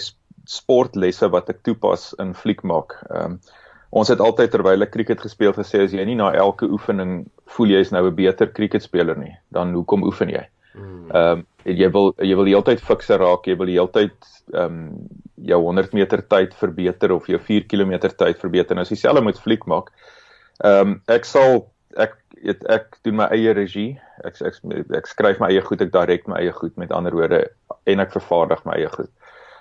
sportlesse 0.51 1.29
wat 1.33 1.51
ek 1.53 1.63
toepas 1.67 2.13
in 2.23 2.35
fliek 2.35 2.63
maak. 2.63 2.97
Ehm 3.11 3.37
um, 3.37 3.39
ons 3.95 4.11
het 4.11 4.19
altyd 4.19 4.51
terwyl 4.51 4.83
ek 4.83 4.91
cricket 4.91 5.21
gespeel 5.23 5.53
gesê 5.55 5.85
as 5.85 5.93
jy 5.95 6.03
nie 6.05 6.17
na 6.19 6.33
elke 6.35 6.67
oefening 6.67 7.29
voel 7.57 7.77
jy 7.77 7.83
is 7.87 7.93
nou 7.95 8.03
'n 8.09 8.15
beter 8.15 8.51
cricketspeler 8.51 9.19
nie, 9.19 9.37
dan 9.55 9.75
hoekom 9.75 10.03
oefen 10.03 10.33
jy? 10.35 10.43
Hmm. 10.75 11.11
Ehm 11.11 11.39
um, 11.39 11.47
jy 11.65 11.89
wil 11.93 12.11
jy 12.19 12.35
wil 12.35 12.45
die 12.45 12.57
hele 12.57 12.67
tyd 12.67 12.83
fikser 12.83 13.23
raak, 13.23 13.47
jy 13.47 13.57
wil 13.57 13.71
die 13.71 13.79
hele 13.79 13.93
tyd 13.95 14.17
ehm 14.53 14.67
um, 14.67 15.07
jou 15.45 15.61
100 15.63 15.95
meter 15.95 16.23
tyd 16.23 16.55
verbeter 16.55 17.13
of 17.13 17.31
jou 17.31 17.39
4 17.39 17.69
km 17.71 17.95
tyd 18.09 18.43
verbeter. 18.43 18.75
Nou 18.75 18.83
as 18.83 18.91
jy 18.91 18.99
self 18.99 19.23
moet 19.23 19.39
fliek 19.39 19.67
maak. 19.71 19.93
Ehm 20.65 20.97
um, 20.97 21.01
ek 21.07 21.25
sal 21.25 21.71
ek 21.97 22.19
ek, 22.45 22.65
ek 22.69 22.97
doen 23.07 23.17
my 23.17 23.29
eie 23.35 23.53
regie. 23.57 24.01
Ek, 24.25 24.41
ek 24.41 24.59
ek 24.99 25.07
skryf 25.11 25.41
my 25.41 25.51
eie 25.53 25.63
goed, 25.65 25.83
ek 25.83 25.93
direk 25.93 26.27
my 26.31 26.41
eie 26.43 26.53
goed 26.53 26.77
met 26.77 26.93
ander 26.93 27.15
woorde 27.17 27.45
en 27.87 28.01
ek 28.01 28.13
vervaardig 28.13 28.65
my 28.65 28.79
eie 28.79 28.91
goed. 28.93 29.11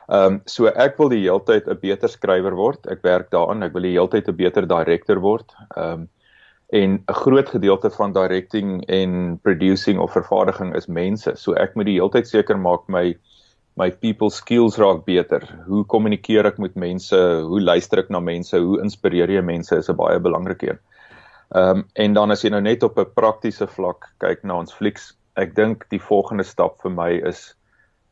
Ehm 0.10 0.34
um, 0.34 0.42
so 0.46 0.68
ek 0.68 0.98
wil 1.00 1.10
die 1.10 1.24
heeltyd 1.24 1.68
'n 1.68 1.80
beter 1.80 2.12
skrywer 2.12 2.56
word. 2.56 2.88
Ek 2.92 3.04
werk 3.04 3.32
daaraan. 3.32 3.64
Ek 3.64 3.74
wil 3.74 3.88
die 3.88 3.96
heeltyd 3.96 4.28
'n 4.28 4.36
beter 4.36 4.68
director 4.68 5.20
word. 5.20 5.56
Ehm 5.78 6.04
um, 6.04 6.10
en 6.74 7.04
'n 7.08 7.14
groot 7.14 7.50
gedeelte 7.50 7.90
van 7.90 8.14
directing 8.14 8.86
en 8.90 9.40
producing 9.42 10.00
of 10.00 10.12
vervaardiging 10.12 10.76
is 10.76 10.88
mense. 10.88 11.36
So 11.36 11.54
ek 11.54 11.76
moet 11.76 11.86
die 11.86 12.00
heeltyd 12.00 12.28
seker 12.28 12.58
maak 12.58 12.88
my 12.88 13.16
my 13.76 13.90
people 13.92 14.30
skills 14.30 14.78
raak 14.78 15.06
beter. 15.06 15.42
Hoe 15.66 15.86
kommunikeer 15.86 16.46
ek 16.46 16.58
met 16.58 16.76
mense? 16.76 17.18
Hoe 17.42 17.62
luister 17.62 18.00
ek 18.00 18.10
na 18.10 18.20
mense? 18.20 18.58
Hoe 18.58 18.82
inspireer 18.82 19.30
jy 19.30 19.42
mense 19.42 19.76
is 19.76 19.90
'n 19.90 19.96
baie 19.96 20.20
belangrike 20.20 20.70
een. 20.70 20.80
Ehm 21.54 21.78
um, 21.78 21.84
en 21.94 22.14
dan 22.14 22.32
as 22.32 22.42
jy 22.42 22.50
nou 22.50 22.62
net 22.62 22.84
op 22.84 22.98
'n 22.98 23.14
praktiese 23.14 23.68
vlak 23.68 24.08
kyk 24.18 24.44
na 24.44 24.58
ons 24.58 24.74
flieks, 24.74 25.14
ek 25.38 25.56
dink 25.56 25.86
die 25.90 26.02
volgende 26.02 26.44
stap 26.44 26.82
vir 26.82 26.92
my 26.92 27.12
is 27.30 27.56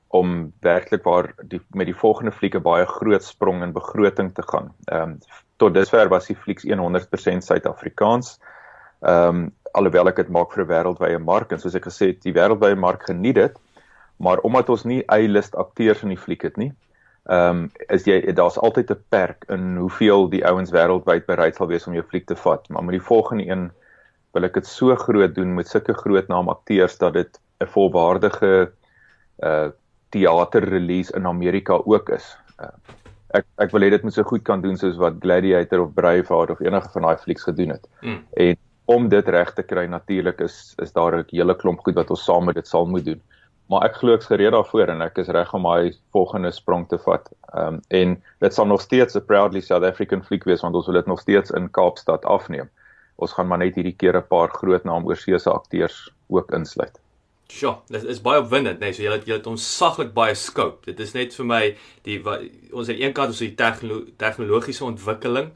om 0.08 0.54
werklik 0.62 1.04
waar 1.04 1.34
die 1.50 1.62
met 1.74 1.88
die 1.88 1.96
volgende 1.96 2.32
flieke 2.32 2.60
baie 2.60 2.86
groot 2.86 3.24
sprong 3.24 3.64
in 3.64 3.74
begroting 3.74 4.34
te 4.34 4.44
gaan. 4.44 4.70
Ehm 4.92 5.02
um, 5.02 5.18
tot 5.58 5.74
dusver 5.74 6.10
was 6.10 6.28
die 6.28 6.36
flieks 6.36 6.66
100% 6.66 7.44
Suid-Afrikaans. 7.48 8.40
Ehm 9.02 9.28
um, 9.28 9.52
alhoewel 9.72 10.08
ek 10.08 10.16
dit 10.16 10.30
maak 10.30 10.54
vir 10.54 10.64
'n 10.64 10.70
wêreldwye 10.70 11.20
mark 11.20 11.52
en 11.52 11.60
soos 11.60 11.76
ek 11.76 11.86
gesê 11.90 12.08
het, 12.12 12.22
die 12.22 12.34
wêreldwye 12.34 12.76
mark 12.76 13.04
geniet 13.10 13.36
dit, 13.36 13.60
maar 14.18 14.38
omdat 14.38 14.70
ons 14.70 14.84
nie 14.84 15.04
A-list 15.12 15.56
akteurs 15.56 16.04
in 16.04 16.10
die 16.10 16.24
fliek 16.26 16.44
het 16.44 16.58
nie, 16.58 16.74
ehm 17.30 17.50
um, 17.50 17.72
is 17.94 18.06
jy 18.10 18.34
daar's 18.34 18.58
altyd 18.58 18.92
'n 18.92 19.04
perk 19.10 19.44
in 19.48 19.76
hoeveel 19.78 20.30
die 20.30 20.46
ouens 20.46 20.72
wêreldwyd 20.72 21.26
bereid 21.26 21.56
sal 21.56 21.68
wees 21.68 21.88
om 21.88 21.94
jou 21.94 22.04
fliek 22.04 22.26
te 22.26 22.36
vat. 22.36 22.70
Maar 22.70 22.84
met 22.84 22.98
die 22.98 23.08
volgende 23.08 23.46
een 23.46 23.72
wil 24.34 24.44
ek 24.44 24.54
dit 24.54 24.68
so 24.68 24.96
groot 24.96 25.36
doen 25.36 25.54
met 25.56 25.68
sulke 25.68 25.94
groot 25.94 26.28
naam 26.28 26.50
akteurs 26.50 26.98
dat 26.98 27.14
dit 27.14 27.40
'n 27.60 27.66
volwaardige 27.66 28.72
uh 29.44 29.70
teater 30.10 30.64
release 30.70 31.14
in 31.16 31.28
Amerika 31.28 31.74
ook 31.74 32.10
is. 32.10 32.38
Uh, 32.60 32.68
ek 33.30 33.46
ek 33.58 33.72
wil 33.72 33.82
hê 33.82 33.90
dit 33.90 34.04
moet 34.04 34.14
so 34.14 34.24
goed 34.24 34.44
kan 34.44 34.62
doen 34.62 34.78
soos 34.78 34.98
wat 34.98 35.22
Gladiator 35.24 35.80
of 35.80 35.94
Braveheart 35.94 36.50
of 36.50 36.60
enige 36.60 36.90
van 36.90 37.02
daai 37.02 37.18
flieks 37.18 37.44
gedoen 37.44 37.70
het. 37.70 37.88
Mm. 38.02 38.26
En 38.34 38.58
om 38.86 39.08
dit 39.10 39.28
reg 39.28 39.54
te 39.54 39.64
kry 39.64 39.86
natuurlik 39.86 40.42
is 40.42 40.74
is 40.78 40.92
daar 40.92 41.16
'n 41.18 41.26
hele 41.30 41.56
klomp 41.56 41.80
goed 41.80 41.96
wat 41.96 42.10
ons 42.10 42.24
saam 42.24 42.46
met 42.46 42.56
dit 42.56 42.68
sal 42.68 42.86
moet 42.86 43.06
doen 43.06 43.22
maar 43.72 43.86
ek 43.88 44.02
glo 44.02 44.18
ek's 44.18 44.28
gereed 44.28 44.52
daarvoor 44.52 44.90
en 44.92 45.04
ek 45.06 45.22
is 45.24 45.32
reg 45.32 45.54
om 45.56 45.64
my 45.64 45.94
volgende 46.12 46.52
sprong 46.52 46.90
te 46.92 47.00
vat. 47.06 47.30
Ehm 47.54 47.78
um, 47.78 47.82
en 48.02 48.16
dit 48.44 48.54
sal 48.54 48.68
nog 48.68 48.82
steeds 48.84 49.16
'n 49.16 49.26
proudly 49.26 49.62
South 49.62 49.88
African 49.88 50.24
fliek 50.24 50.44
wees 50.44 50.62
want 50.62 50.76
ons 50.76 50.86
wil 50.86 51.00
dit 51.00 51.08
nog 51.08 51.20
steeds 51.20 51.52
in 51.52 51.72
Kaapstad 51.72 52.26
afneem. 52.26 52.70
Ons 53.16 53.32
gaan 53.32 53.48
maar 53.48 53.62
net 53.64 53.76
hierdie 53.76 53.96
keer 53.96 54.18
'n 54.18 54.28
paar 54.28 54.50
groot 54.50 54.84
naam 54.84 55.08
oorseese 55.08 55.50
akteurs 55.50 56.12
ook 56.28 56.52
insluit. 56.52 57.00
Sjoe, 57.52 57.76
dit 57.88 58.04
is 58.04 58.22
baie 58.22 58.40
opwindend, 58.40 58.80
nee, 58.80 58.94
so 58.94 59.04
jy 59.04 59.12
het 59.12 59.26
jy 59.28 59.34
het 59.34 59.48
ons 59.48 59.78
saglik 59.78 60.14
baie 60.14 60.36
scope. 60.36 60.86
Dit 60.86 61.00
is 61.00 61.14
net 61.14 61.36
vir 61.36 61.46
my 61.46 61.76
die 62.04 62.24
wat, 62.24 62.42
ons 62.72 62.90
aan 62.90 63.00
een 63.00 63.14
kant 63.14 63.28
ons 63.28 63.40
die 63.40 63.56
tegno, 63.56 64.04
tegnologiese 64.18 64.86
ontwikkeling 64.86 65.52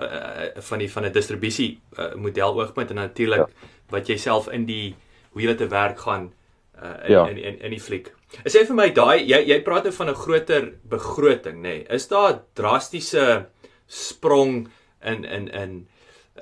uh, 0.00 0.62
van 0.70 0.78
die 0.78 0.90
van 0.90 1.04
'n 1.04 1.12
distribusie 1.12 1.80
uh, 1.98 2.14
model 2.14 2.60
oogpunt 2.60 2.90
en 2.90 2.96
natuurlik 2.96 3.38
ja. 3.38 3.48
wat 3.90 4.06
jy 4.08 4.16
self 4.16 4.48
in 4.48 4.66
die 4.66 4.96
hoe 5.32 5.42
jy 5.42 5.48
dit 5.48 5.58
te 5.58 5.68
werk 5.68 5.98
gaan 5.98 6.32
uh, 6.82 6.96
in, 7.04 7.12
ja. 7.12 7.28
in 7.28 7.38
in 7.38 7.60
in 7.60 7.70
die 7.70 7.80
fliek. 7.80 8.12
Jy 8.44 8.64
vir 8.66 8.76
my 8.76 8.88
daai 8.94 9.24
jy 9.26 9.40
jy 9.48 9.60
praat 9.66 9.86
oor 9.86 9.92
van 9.92 10.10
'n 10.10 10.14
groter 10.14 10.72
begroting 10.88 11.62
nê? 11.62 11.62
Nee. 11.62 11.86
Is 11.90 12.08
daar 12.08 12.42
drastiese 12.54 13.46
sprong 13.86 14.68
in 15.02 15.24
in 15.24 15.48
in 15.48 15.88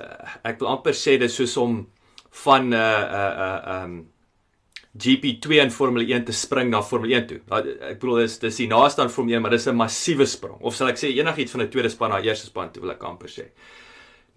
uh, 0.00 0.36
ek 0.44 0.60
wil 0.60 0.68
amper 0.68 0.94
sê 0.94 1.18
dis 1.18 1.34
soos 1.34 1.56
om 1.56 1.88
van 2.44 2.68
'n 2.68 2.72
uh, 2.72 2.78
'n 2.78 3.14
uh, 3.14 3.34
'n 3.34 3.72
uh, 3.72 3.82
um 3.84 4.08
GP2 4.98 5.60
in 5.62 5.70
Formule 5.70 6.04
1 6.04 6.24
te 6.24 6.32
spring 6.32 6.70
na 6.70 6.82
Formule 6.82 7.14
1 7.14 7.26
toe. 7.26 7.40
Ek 7.50 8.00
bedoel 8.00 8.24
dis 8.24 8.38
dis 8.42 8.56
die 8.56 8.68
naaste 8.70 9.02
aan 9.02 9.12
Formule 9.12 9.36
1, 9.36 9.42
maar 9.42 9.54
dis 9.54 9.68
'n 9.68 9.76
massiewe 9.76 10.26
sprong. 10.26 10.60
Of 10.60 10.74
sal 10.74 10.88
ek 10.88 10.98
sê 10.98 11.12
enigiets 11.14 11.52
van 11.52 11.62
'n 11.62 11.70
tweede 11.70 11.88
span 11.88 12.10
na 12.10 12.20
eerste 12.20 12.46
span 12.46 12.72
toe 12.72 12.82
wil 12.82 12.90
ek 12.90 13.02
amper 13.02 13.28
sê. 13.28 13.50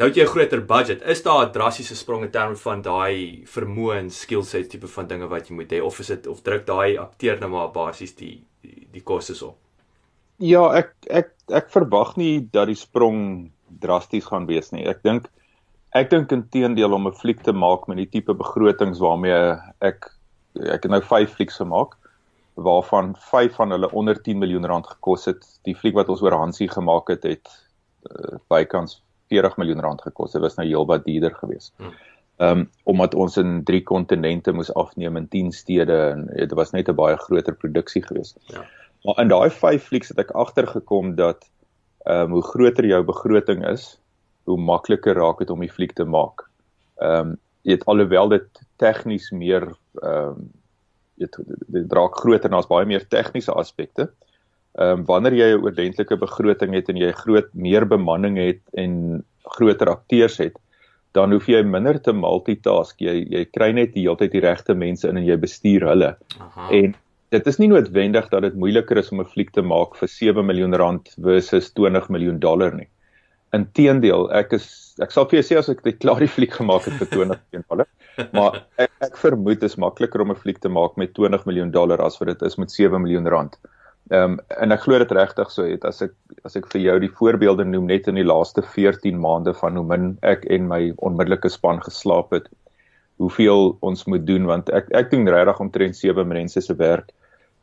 Nou 0.01 0.09
het 0.09 0.17
jy 0.17 0.23
'n 0.23 0.33
groter 0.33 0.61
budget. 0.65 1.01
Is 1.05 1.21
daar 1.21 1.45
'n 1.45 1.51
drastiese 1.51 1.95
sprong 1.95 2.23
in 2.23 2.31
terme 2.31 2.55
van 2.55 2.81
daai 2.81 3.43
vermoë 3.45 3.97
en 3.97 4.09
skill 4.09 4.43
set 4.43 4.69
tipe 4.69 4.87
van 4.87 5.07
dinge 5.07 5.27
wat 5.27 5.47
jy 5.47 5.53
moet 5.55 5.71
hê 5.71 5.81
of 5.81 5.99
is 5.99 6.07
dit 6.07 6.27
of 6.27 6.41
druk 6.41 6.65
daai 6.65 6.97
akteur 6.97 7.39
nou 7.39 7.49
maar 7.49 7.71
basies 7.71 8.15
die 8.15 8.43
die, 8.61 8.87
die 8.91 9.03
kostes 9.03 9.41
op? 9.41 9.57
Ja, 10.37 10.73
ek 10.73 10.95
ek 11.09 11.29
ek 11.49 11.69
verwag 11.69 12.15
nie 12.17 12.49
dat 12.51 12.67
die 12.67 12.75
sprong 12.75 13.51
drasties 13.79 14.25
gaan 14.25 14.47
wees 14.47 14.71
nie. 14.71 14.87
Ek 14.87 15.03
dink 15.03 15.29
ek 15.93 16.09
dink 16.09 16.31
intedeel 16.31 16.93
om 16.93 17.07
'n 17.07 17.13
fliek 17.13 17.43
te 17.43 17.53
maak 17.53 17.87
met 17.87 17.97
die 17.97 18.09
tipe 18.09 18.33
begrotings 18.33 18.99
waarmee 18.99 19.55
ek 19.81 20.09
ek 20.55 20.83
het 20.83 20.89
nou 20.89 21.01
5 21.01 21.33
flieks 21.35 21.57
gemaak 21.57 21.95
waarvan 22.55 23.15
5 23.15 23.53
van 23.53 23.69
hulle 23.69 23.91
onder 23.91 24.23
10 24.23 24.39
miljoen 24.39 24.65
rand 24.65 24.87
gekos 24.87 25.25
het. 25.25 25.45
Die 25.63 25.75
fliek 25.75 25.93
wat 25.93 26.09
ons 26.09 26.21
oor 26.21 26.33
Hansie 26.33 26.69
gemaak 26.69 27.07
het 27.07 27.23
het 27.23 27.47
uh, 28.09 28.37
bykans 28.49 29.01
40 29.31 29.57
miljoen 29.61 29.83
rand 29.85 30.01
gekos. 30.03 30.35
Dit 30.35 30.43
was 30.43 30.57
nou 30.59 30.67
heelwat 30.67 31.05
duurder 31.07 31.35
geweest. 31.39 31.73
Hmm. 31.77 31.95
Ehm 32.41 32.63
um, 32.63 32.69
omdat 32.89 33.15
ons 33.15 33.37
in 33.37 33.63
3 33.67 33.83
kontinente 33.85 34.53
moes 34.57 34.71
afneem 34.73 35.17
in 35.19 35.27
10 35.29 35.51
stede 35.53 35.97
en 36.11 36.25
dit 36.33 36.53
was 36.57 36.71
net 36.75 36.89
'n 36.89 36.97
baie 36.97 37.17
groter 37.17 37.55
produksie 37.55 38.03
geweest. 38.03 38.37
Ja. 38.53 38.65
Maar 39.03 39.19
in 39.23 39.27
daai 39.27 39.49
5 39.49 39.83
flieks 39.83 40.09
het 40.13 40.19
ek 40.19 40.31
agtergekom 40.31 41.15
dat 41.15 41.49
ehm 42.05 42.31
um, 42.31 42.31
hoe 42.31 42.43
groter 42.43 42.85
jou 42.85 43.03
begroting 43.03 43.67
is, 43.67 43.99
hoe 44.43 44.57
makliker 44.57 45.15
raak 45.15 45.37
dit 45.37 45.49
om 45.49 45.59
die 45.59 45.71
fliek 45.71 45.93
te 45.93 46.05
maak. 46.05 46.49
Ehm 46.97 47.29
um, 47.29 47.37
het 47.63 47.85
alhoewel 47.85 48.27
dit 48.27 48.65
tegnies 48.75 49.31
meer 49.31 49.69
ehm 50.01 50.27
um, 50.27 50.51
dit 51.21 51.37
dit 51.67 51.93
raak 51.93 52.17
groter 52.17 52.49
en 52.49 52.57
daar's 52.57 52.73
baie 52.73 52.85
meer 52.85 53.07
tegniese 53.07 53.53
aspekte. 53.53 54.01
Ehm 54.01 54.30
Ehm 54.79 54.99
um, 54.99 55.05
wanneer 55.05 55.33
jy 55.35 55.49
'n 55.55 55.63
ordentlike 55.67 56.17
begroting 56.17 56.73
het 56.73 56.89
en 56.89 56.97
jy 56.97 57.11
groot 57.11 57.47
meer 57.53 57.85
bemanning 57.85 58.37
het 58.37 58.61
en 58.73 59.23
groter 59.43 59.89
akteurs 59.89 60.37
het, 60.37 60.55
dan 61.11 61.31
hoef 61.31 61.47
jy 61.51 61.61
minder 61.63 61.99
te 61.99 62.13
multitask. 62.13 63.01
Jy 63.03 63.27
jy 63.29 63.45
kry 63.51 63.71
net 63.75 63.93
die 63.93 64.05
hele 64.05 64.15
tyd 64.17 64.31
die 64.31 64.43
regte 64.43 64.73
mense 64.73 65.09
in 65.09 65.17
en 65.17 65.27
jy 65.27 65.37
bestuur 65.37 65.87
hulle. 65.89 66.15
Aha. 66.39 66.69
En 66.71 66.95
dit 67.35 67.47
is 67.47 67.59
nie 67.59 67.67
noodwendig 67.71 68.29
dat 68.31 68.41
dit 68.47 68.55
moeiliker 68.55 68.97
is 68.97 69.11
om 69.11 69.19
'n 69.19 69.31
fliek 69.33 69.51
te 69.51 69.61
maak 69.61 69.95
vir 69.95 70.07
7 70.07 70.45
miljoen 70.45 70.75
rand 70.75 71.09
versus 71.19 71.71
20 71.73 72.09
miljoen 72.09 72.39
dollar 72.39 72.75
nie. 72.75 72.87
Inteendeel, 73.51 74.31
ek 74.31 74.53
is 74.53 74.95
ek 75.01 75.11
sal 75.11 75.25
vir 75.25 75.41
jou 75.41 75.43
sê 75.49 75.57
as 75.59 75.69
ek 75.69 75.83
dit 75.83 75.99
klaar 75.99 76.19
die 76.19 76.31
fliek 76.31 76.53
gemaak 76.53 76.87
het 76.87 76.95
vir 76.95 77.07
20 77.07 77.39
miljoen 77.43 77.65
dollar, 77.67 77.87
maar 78.31 78.63
ek, 78.77 78.91
ek 79.01 79.17
vermoed 79.17 79.59
dit 79.59 79.69
is 79.69 79.75
makliker 79.75 80.21
om 80.21 80.31
'n 80.31 80.35
fliek 80.35 80.59
te 80.59 80.69
maak 80.69 80.95
met 80.95 81.13
20 81.13 81.45
miljoen 81.45 81.71
dollar 81.71 81.99
as 82.01 82.19
wat 82.19 82.27
dit 82.27 82.41
is 82.41 82.57
met 82.57 82.71
7 82.71 83.01
miljoen 83.01 83.27
rand. 83.27 83.59
Ehm 84.09 84.33
um, 84.33 84.39
en 84.59 84.73
ek 84.73 84.81
glo 84.83 84.97
dit 84.99 85.11
regtig 85.15 85.51
so 85.53 85.63
het 85.63 85.85
as 85.87 86.01
ek 86.03 86.13
as 86.47 86.57
ek 86.59 86.65
vir 86.73 86.81
jou 86.81 86.95
die 87.03 87.11
voorbeelde 87.19 87.65
noem 87.67 87.85
net 87.87 88.09
in 88.11 88.17
die 88.19 88.25
laaste 88.27 88.63
14 88.65 89.19
maande 89.21 89.53
van 89.55 89.77
hoe 89.79 89.85
min 89.87 90.09
ek 90.27 90.43
en 90.51 90.67
my 90.67 90.81
onmiddellike 90.97 91.51
span 91.53 91.79
geslaap 91.85 92.33
het. 92.35 92.49
Hoeveel 93.21 93.77
ons 93.87 94.05
moet 94.11 94.25
doen 94.27 94.49
want 94.49 94.71
ek 94.73 94.91
ek 94.97 95.13
doen 95.13 95.29
regtig 95.29 95.63
omtrent 95.63 95.99
7 95.99 96.27
mense 96.27 96.65
se 96.65 96.75
werk. 96.75 97.13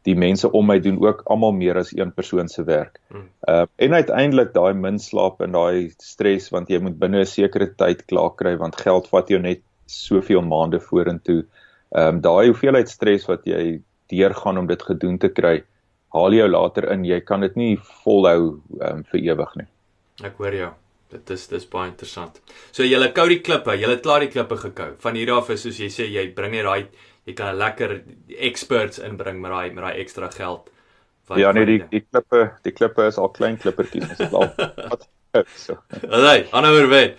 Die 0.06 0.14
mense 0.14 0.48
om 0.54 0.70
my 0.70 0.78
doen 0.80 1.02
ook 1.04 1.24
almal 1.26 1.52
meer 1.52 1.76
as 1.76 1.92
een 1.92 2.14
persoon 2.16 2.48
se 2.48 2.64
werk. 2.64 3.00
Hmm. 3.12 3.28
Ehm 3.48 3.66
uh, 3.66 3.86
en 3.88 4.00
uiteindelik 4.00 4.54
daai 4.54 4.72
min 4.72 4.98
slaap 4.98 5.42
en 5.44 5.52
daai 5.52 5.90
stres 6.00 6.50
want 6.54 6.70
jy 6.70 6.80
moet 6.80 6.98
binne 6.98 7.20
'n 7.26 7.32
sekere 7.36 7.74
tyd 7.74 8.06
klaar 8.06 8.32
kry 8.40 8.56
want 8.56 8.80
geld 8.80 9.08
vat 9.12 9.28
jou 9.28 9.40
net 9.40 9.60
soveel 9.86 10.42
maande 10.42 10.80
vorentoe. 10.80 11.42
Ehm 11.92 12.14
um, 12.14 12.20
daai 12.20 12.46
hoeveelheid 12.48 12.88
stres 12.88 13.26
wat 13.28 13.44
jy 13.44 13.82
deurgaan 14.08 14.58
om 14.58 14.66
dit 14.66 14.82
gedoen 14.82 15.18
te 15.18 15.28
kry 15.28 15.58
haal 16.14 16.36
jou 16.36 16.48
later 16.48 16.88
in. 16.92 17.04
Jy 17.04 17.20
kan 17.26 17.44
dit 17.44 17.56
nie 17.56 17.72
volhou 18.04 18.58
um, 18.58 19.02
vir 19.12 19.24
ewig 19.32 19.56
nie. 19.60 19.68
Ek 20.24 20.38
hoor 20.40 20.56
jou. 20.56 20.70
Dit 21.08 21.30
is 21.32 21.46
dis 21.48 21.64
baie 21.72 21.88
interessant. 21.88 22.40
So 22.72 22.84
jy 22.84 22.98
het 23.00 23.14
kou 23.16 23.28
die 23.30 23.40
klippe, 23.40 23.76
jy 23.78 23.88
het 23.88 24.02
klaar 24.04 24.24
die 24.24 24.32
klippe 24.32 24.58
gekou. 24.60 24.90
Van 25.00 25.16
hier 25.16 25.32
af 25.32 25.48
is 25.54 25.64
soos 25.64 25.78
jy 25.80 25.88
sê 25.92 26.08
jy 26.08 26.26
bring 26.36 26.52
net 26.52 26.68
daai 26.68 26.88
jy 27.28 27.36
kan 27.36 27.56
lekker 27.60 28.00
experts 28.48 29.00
inbring 29.04 29.40
met 29.40 29.52
daai 29.52 29.70
met 29.72 29.84
daai 29.84 30.02
ekstra 30.02 30.30
geld. 30.32 30.68
Van, 31.28 31.40
ja, 31.40 31.52
nee, 31.52 31.66
die 31.68 31.82
die 31.90 32.02
klippe, 32.04 32.44
die 32.64 32.72
klippe 32.72 33.08
is 33.08 33.18
al 33.20 33.28
klein 33.36 33.58
klippertjies, 33.60 34.16
dis 34.16 34.32
al 34.32 34.48
wat 34.90 35.08
so. 35.56 35.76
Alai, 36.08 36.46
aanhouer 36.56 36.88
weet. 36.92 37.18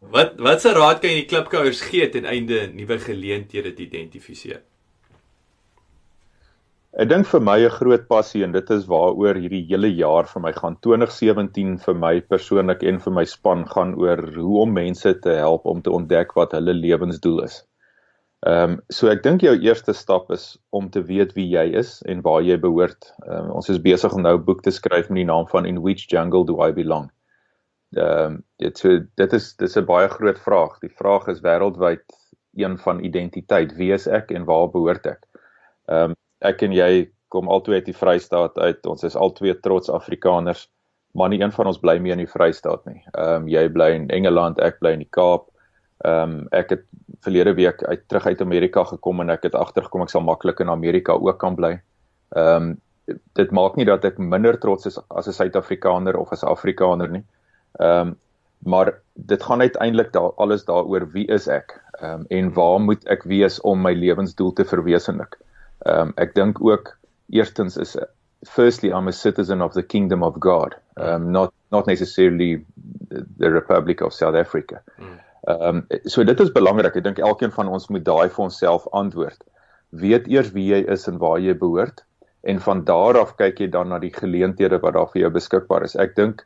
Wat 0.00 0.38
wat 0.40 0.64
se 0.64 0.72
raad 0.76 1.02
kan 1.02 1.12
jy 1.12 1.22
die 1.22 1.28
klipkouers 1.28 1.82
gee 1.90 2.08
ten 2.12 2.28
einde 2.28 2.66
nuwe 2.72 2.96
geleenthede 3.00 3.74
te 3.76 3.84
identifiseer? 3.84 4.62
Ek 6.98 7.06
dink 7.06 7.26
vir 7.30 7.42
my 7.46 7.54
'n 7.64 7.70
groot 7.70 8.06
passie 8.10 8.40
en 8.42 8.50
dit 8.50 8.70
is 8.74 8.86
waaroor 8.90 9.36
hierdie 9.38 9.62
hele 9.68 9.88
jaar 9.94 10.26
vir 10.26 10.42
my 10.42 10.50
gaan 10.52 10.76
2017 10.86 11.76
vir 11.84 11.94
my 11.94 12.14
persoonlik 12.32 12.82
en 12.82 12.98
vir 13.04 13.12
my 13.18 13.24
span 13.32 13.62
gaan 13.74 13.92
oor 13.94 14.18
hoe 14.34 14.62
om 14.62 14.72
mense 14.74 15.12
te 15.26 15.36
help 15.36 15.66
om 15.70 15.82
te 15.82 15.92
ontdek 15.98 16.34
wat 16.34 16.56
hulle 16.58 16.74
lewensdoel 16.74 17.44
is. 17.44 17.60
Ehm 18.42 18.72
um, 18.72 18.74
so 18.90 19.06
ek 19.12 19.22
dink 19.22 19.46
jou 19.46 19.54
eerste 19.54 19.94
stap 19.94 20.32
is 20.34 20.58
om 20.72 20.90
te 20.90 21.02
weet 21.12 21.36
wie 21.38 21.46
jy 21.52 21.64
is 21.78 22.02
en 22.10 22.24
waar 22.26 22.42
jy 22.42 22.56
behoort. 22.58 23.12
Um, 23.22 23.52
ons 23.60 23.70
is 23.70 23.78
besig 23.78 24.12
om 24.12 24.22
nou 24.26 24.34
'n 24.34 24.44
boek 24.44 24.62
te 24.66 24.74
skryf 24.74 25.10
met 25.10 25.22
die 25.22 25.30
naam 25.30 25.46
van 25.46 25.66
In 25.66 25.82
Which 25.84 26.10
Jungle 26.10 26.44
Do 26.44 26.58
I 26.66 26.72
Belong? 26.72 27.06
Ehm 27.94 28.26
um, 28.26 28.44
dit 28.58 28.78
so 28.78 28.98
dit 28.98 29.32
is 29.32 29.54
dis 29.62 29.76
'n 29.76 29.86
baie 29.86 30.08
groot 30.08 30.38
vraag. 30.38 30.80
Die 30.80 30.96
vraag 30.98 31.28
is 31.28 31.40
wêreldwyd 31.40 32.02
een 32.56 32.78
van 32.78 33.04
identiteit. 33.04 33.76
Wie 33.76 33.92
is 33.92 34.08
ek 34.08 34.32
en 34.32 34.44
waar 34.44 34.66
behoort 34.68 35.06
ek? 35.06 35.22
Ehm 35.86 36.10
um, 36.10 36.16
ek 36.40 36.62
en 36.66 36.74
jy 36.74 37.08
kom 37.30 37.48
albei 37.48 37.78
uit 37.78 37.88
die 37.88 37.96
Vrystaat 37.96 38.58
uit. 38.58 38.86
Ons 38.90 39.06
is 39.06 39.16
albei 39.16 39.54
trots 39.62 39.90
Afrikaners, 39.92 40.66
maar 41.14 41.30
nie 41.30 41.40
een 41.40 41.54
van 41.54 41.70
ons 41.70 41.80
bly 41.82 41.96
meer 42.02 42.16
in 42.18 42.24
die 42.24 42.30
Vrystaat 42.30 42.84
nie. 42.88 43.00
Ehm 43.12 43.44
um, 43.44 43.48
jy 43.50 43.66
bly 43.72 43.90
in 43.98 44.08
Engeland, 44.14 44.60
ek 44.62 44.80
bly 44.82 44.94
in 44.98 45.04
die 45.04 45.12
Kaap. 45.16 45.48
Ehm 46.04 46.36
um, 46.36 46.48
ek 46.56 46.76
het 46.76 46.86
verlede 47.26 47.54
week 47.58 47.82
uit 47.84 48.06
terug 48.08 48.26
uit 48.26 48.42
Amerika 48.42 48.84
gekom 48.88 49.20
en 49.20 49.30
ek 49.34 49.48
het 49.48 49.58
agtergekom 49.58 50.06
ek 50.06 50.14
sal 50.14 50.24
maklik 50.26 50.62
in 50.64 50.72
Amerika 50.72 51.18
ook 51.18 51.38
kan 51.42 51.58
bly. 51.58 51.76
Ehm 52.36 52.70
um, 52.70 52.78
dit 53.34 53.50
maak 53.50 53.74
nie 53.74 53.86
dat 53.88 54.04
ek 54.06 54.20
minder 54.22 54.54
trots 54.62 54.86
is 54.86 54.98
as 55.08 55.26
'n 55.26 55.34
Suid-Afrikaner 55.34 56.16
of 56.16 56.32
as 56.32 56.44
'n 56.44 56.50
Afrikaner 56.50 57.10
nie. 57.10 57.24
Ehm 57.78 58.14
um, 58.14 58.16
maar 58.60 58.92
dit 59.14 59.42
gaan 59.42 59.60
uiteindelik 59.60 60.12
daar 60.12 60.34
alles 60.36 60.64
daaroor 60.64 61.06
wie 61.12 61.26
is 61.26 61.48
ek? 61.48 61.80
Ehm 62.00 62.20
um, 62.20 62.26
en 62.28 62.52
waar 62.52 62.80
moet 62.80 63.06
ek 63.08 63.22
wees 63.22 63.60
om 63.60 63.82
my 63.82 63.92
lewensdoel 63.92 64.52
te 64.52 64.64
verwesenlik? 64.64 65.38
Ehm 65.38 65.49
um, 65.86 66.12
ek 66.16 66.34
dink 66.34 66.60
ook 66.64 66.96
eerstens 67.30 67.76
is 67.76 67.96
firstly 68.44 68.90
I'm 68.90 69.08
a 69.08 69.12
citizen 69.12 69.60
of 69.60 69.74
the 69.74 69.82
kingdom 69.82 70.22
of 70.22 70.40
God, 70.40 70.74
um 70.96 71.32
not 71.32 71.52
not 71.70 71.86
necessarily 71.86 72.64
the 73.38 73.50
Republic 73.50 74.00
of 74.00 74.12
South 74.12 74.34
Africa. 74.34 74.82
Ehm 75.48 75.76
um, 75.76 75.86
so 76.04 76.24
dit 76.24 76.40
is 76.40 76.52
belangrik. 76.52 76.96
Ek 76.96 77.04
dink 77.04 77.18
elkeen 77.18 77.52
van 77.52 77.68
ons 77.68 77.88
moet 77.88 78.04
daai 78.04 78.28
vir 78.28 78.44
onsself 78.44 78.86
antwoord. 78.92 79.42
Weet 79.90 80.28
eers 80.28 80.52
wie 80.52 80.68
jy 80.72 80.84
is 80.92 81.08
en 81.08 81.18
waar 81.18 81.40
jy 81.40 81.54
behoort 81.56 82.04
en 82.42 82.60
van 82.60 82.84
daar 82.84 83.18
af 83.20 83.34
kyk 83.36 83.60
jy 83.60 83.68
dan 83.68 83.90
na 83.92 83.98
die 84.00 84.12
geleenthede 84.12 84.80
wat 84.80 84.96
daar 84.96 85.10
vir 85.12 85.26
jou 85.26 85.30
beskikbaar 85.34 85.84
is. 85.84 85.96
Ek 85.96 86.16
dink 86.16 86.44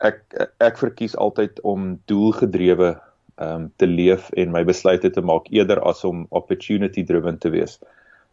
ek 0.00 0.20
ek 0.60 0.80
verkies 0.80 1.16
altyd 1.16 1.60
om 1.62 1.96
doelgedrewe 2.10 2.94
um 3.42 3.70
te 3.80 3.88
leef 3.88 4.28
en 4.36 4.52
my 4.52 4.64
besluite 4.68 5.10
te 5.10 5.24
maak 5.24 5.48
eerder 5.50 5.80
as 5.88 6.04
om 6.04 6.26
opportunity 6.30 7.04
driven 7.04 7.38
te 7.38 7.52
wees. 7.54 7.78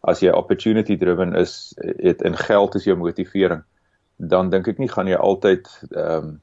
As 0.08 0.20
jy 0.20 0.32
opportunity 0.32 0.96
driven 0.96 1.34
is, 1.36 1.74
het 2.00 2.22
in 2.22 2.36
geld 2.36 2.74
is 2.74 2.84
jou 2.84 2.96
motivering, 2.96 3.62
dan 4.16 4.50
dink 4.50 4.68
ek 4.68 4.78
nie 4.78 4.88
gaan 4.88 5.08
jy 5.08 5.16
altyd 5.16 5.68
um 5.96 6.38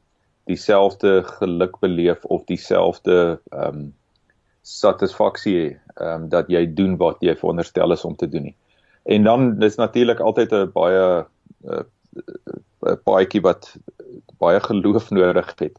dieselfde 0.48 1.24
geluk 1.40 1.80
beleef 1.84 2.24
of 2.26 2.46
dieselfde 2.48 3.40
um 3.52 3.94
satisfaksie 4.62 5.58
hê 5.58 5.68
um 6.04 6.30
dat 6.30 6.48
jy 6.52 6.66
doen 6.78 6.96
wat 7.02 7.20
jy 7.22 7.36
veronderstel 7.36 7.92
is 7.92 8.06
om 8.06 8.16
te 8.16 8.30
doen 8.30 8.50
nie. 8.50 8.56
En 9.08 9.24
dan 9.24 9.60
dis 9.60 9.76
natuurlik 9.76 10.20
altyd 10.20 10.54
'n 10.54 10.72
baie 10.72 11.04
'n 11.04 11.26
uh, 11.72 11.84
uh, 12.86 12.96
paadjie 13.04 13.42
wat 13.42 13.76
baie 14.40 14.60
geloof 14.60 15.10
nodig 15.10 15.54
het 15.60 15.78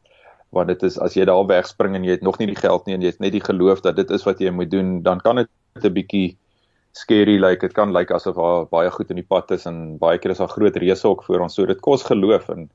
want 0.50 0.68
dit 0.68 0.82
is 0.82 0.98
as 0.98 1.14
jy 1.16 1.24
daar 1.28 1.46
wegspring 1.46 1.94
en 1.96 2.04
jy 2.04 2.16
het 2.16 2.24
nog 2.24 2.38
nie 2.40 2.48
die 2.48 2.58
geld 2.58 2.86
nie 2.86 2.94
en 2.96 3.02
jy 3.04 3.12
het 3.12 3.20
net 3.20 3.34
die 3.34 3.44
geloof 3.44 3.82
dat 3.84 3.96
dit 3.96 4.10
is 4.10 4.24
wat 4.24 4.40
jy 4.40 4.50
moet 4.50 4.70
doen 4.70 5.02
dan 5.02 5.20
kan 5.20 5.36
dit 5.36 5.48
'n 5.84 5.92
bietjie 5.92 6.36
scary 6.92 7.38
like. 7.38 7.60
dit 7.60 7.74
kan 7.74 7.92
lyk 7.92 8.08
like 8.08 8.14
asof 8.14 8.36
daar 8.36 8.66
baie 8.70 8.90
goed 8.90 9.10
in 9.10 9.20
die 9.20 9.26
pad 9.26 9.50
is 9.56 9.66
en 9.66 9.98
baie 9.98 10.18
keer 10.18 10.34
is 10.34 10.42
daar 10.42 10.52
groot 10.52 10.76
reëse 10.76 11.08
ook 11.08 11.24
voor 11.24 11.46
ons 11.46 11.54
so 11.54 11.66
dit 11.66 11.80
kos 11.80 12.04
geloof 12.10 12.48
en 12.54 12.68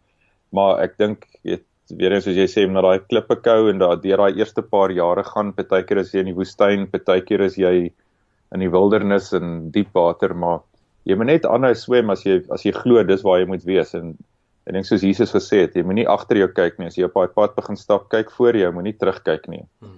maar 0.54 0.82
ek 0.84 0.98
dink 0.98 1.28
jy 1.44 1.60
weer 2.00 2.14
eens 2.16 2.26
soos 2.28 2.38
jy 2.40 2.48
sê 2.48 2.66
na 2.70 2.82
daai 2.82 3.00
klippe 3.00 3.36
kou 3.46 3.70
en 3.70 3.82
daai 3.82 3.98
deur 4.04 4.24
daai 4.24 4.40
eerste 4.40 4.62
paar 4.62 4.92
jare 4.92 5.24
gaan 5.28 5.54
partykeer 5.54 6.04
is 6.04 6.14
jy 6.14 6.24
in 6.24 6.32
die 6.32 6.38
woestyn 6.38 6.88
partykeer 6.92 7.42
is 7.48 7.58
jy 7.58 7.74
in 8.54 8.62
die 8.62 8.72
wildernis 8.72 9.34
en 9.34 9.72
diep 9.76 9.94
water 9.98 10.34
maar 10.34 10.62
jy 11.10 11.18
moet 11.20 11.32
net 11.34 11.50
aanhou 11.50 11.74
swem 11.76 12.14
as 12.14 12.24
jy 12.26 12.42
as 12.54 12.64
jy 12.66 12.72
glo 12.78 13.04
dis 13.04 13.26
waar 13.26 13.42
jy 13.42 13.50
moet 13.50 13.66
wees 13.68 13.98
en 14.00 14.16
Ek 14.64 14.78
dink 14.78 14.88
soos 14.88 15.04
Jesus 15.04 15.34
gesê 15.36 15.66
het, 15.66 15.74
jy 15.76 15.84
moenie 15.84 16.06
agter 16.08 16.40
jou 16.40 16.48
kyk 16.56 16.78
nie. 16.80 16.88
As 16.88 16.96
jy 16.96 17.04
op 17.10 17.18
daai 17.18 17.34
pad 17.36 17.56
begin 17.58 17.76
stap, 17.80 18.06
kyk 18.14 18.30
voor 18.32 18.56
jou, 18.56 18.70
moenie 18.72 18.96
terugkyk 18.96 19.50
nie. 19.52 19.66
Hmm. 19.84 19.98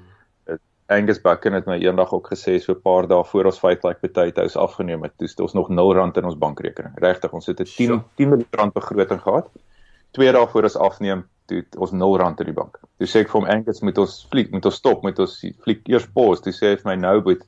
Angus 0.87 1.17
Bucken 1.21 1.53
het 1.57 1.65
my 1.65 1.79
eendag 1.81 2.11
ook 2.13 2.27
gesê 2.29 2.59
so 2.61 2.73
'n 2.73 2.81
paar 2.81 3.07
dae 3.07 3.23
voor 3.23 3.45
ons 3.45 3.59
fight 3.59 3.83
like 3.83 3.99
potatoes 3.99 4.55
afgeneem 4.55 5.03
het, 5.03 5.17
toe 5.17 5.27
het 5.27 5.39
ons 5.39 5.53
nog 5.53 5.69
0 5.69 5.93
rand 5.93 6.17
in 6.17 6.25
ons 6.25 6.37
bankrekening. 6.37 6.93
Regtig, 6.95 7.33
ons 7.33 7.45
het 7.45 7.59
'n 7.59 7.63
10 7.63 8.03
10 8.15 8.29
miljoen 8.29 8.47
rand 8.51 8.73
begroting 8.73 9.21
gehad. 9.21 9.49
Twee 10.11 10.31
dae 10.31 10.47
voor 10.47 10.63
ons 10.63 10.77
afneem, 10.77 11.25
toe 11.45 11.57
het 11.57 11.75
ons 11.77 11.91
0 11.91 12.17
rand 12.17 12.39
in 12.39 12.45
die 12.45 12.53
bank. 12.53 12.79
Toe 12.97 13.07
sê 13.07 13.19
ek 13.19 13.29
vir 13.29 13.41
hom 13.41 13.49
Angus, 13.49 13.81
moet 13.81 13.97
ons 13.97 14.27
fliek, 14.29 14.51
moet 14.51 14.65
ons 14.65 14.75
stop, 14.75 15.01
moet 15.01 15.19
ons 15.19 15.45
fliek 15.59 15.87
eers 15.87 16.05
pause. 16.05 16.41
Toe 16.41 16.53
sê 16.53 16.69
hy 16.69 16.75
vir 16.75 16.91
my 16.91 16.95
nou, 16.95 17.21
"But 17.21 17.41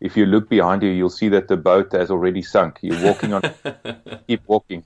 if 0.00 0.16
you 0.16 0.26
look 0.26 0.48
behind 0.48 0.82
you, 0.82 0.90
you'll 0.90 1.10
see 1.10 1.28
that 1.28 1.48
the 1.48 1.56
boat 1.56 1.92
has 1.92 2.10
already 2.10 2.42
sunk. 2.42 2.78
You're 2.82 3.04
walking 3.04 3.34
on, 3.34 3.42
keep 4.28 4.42
walking. 4.46 4.84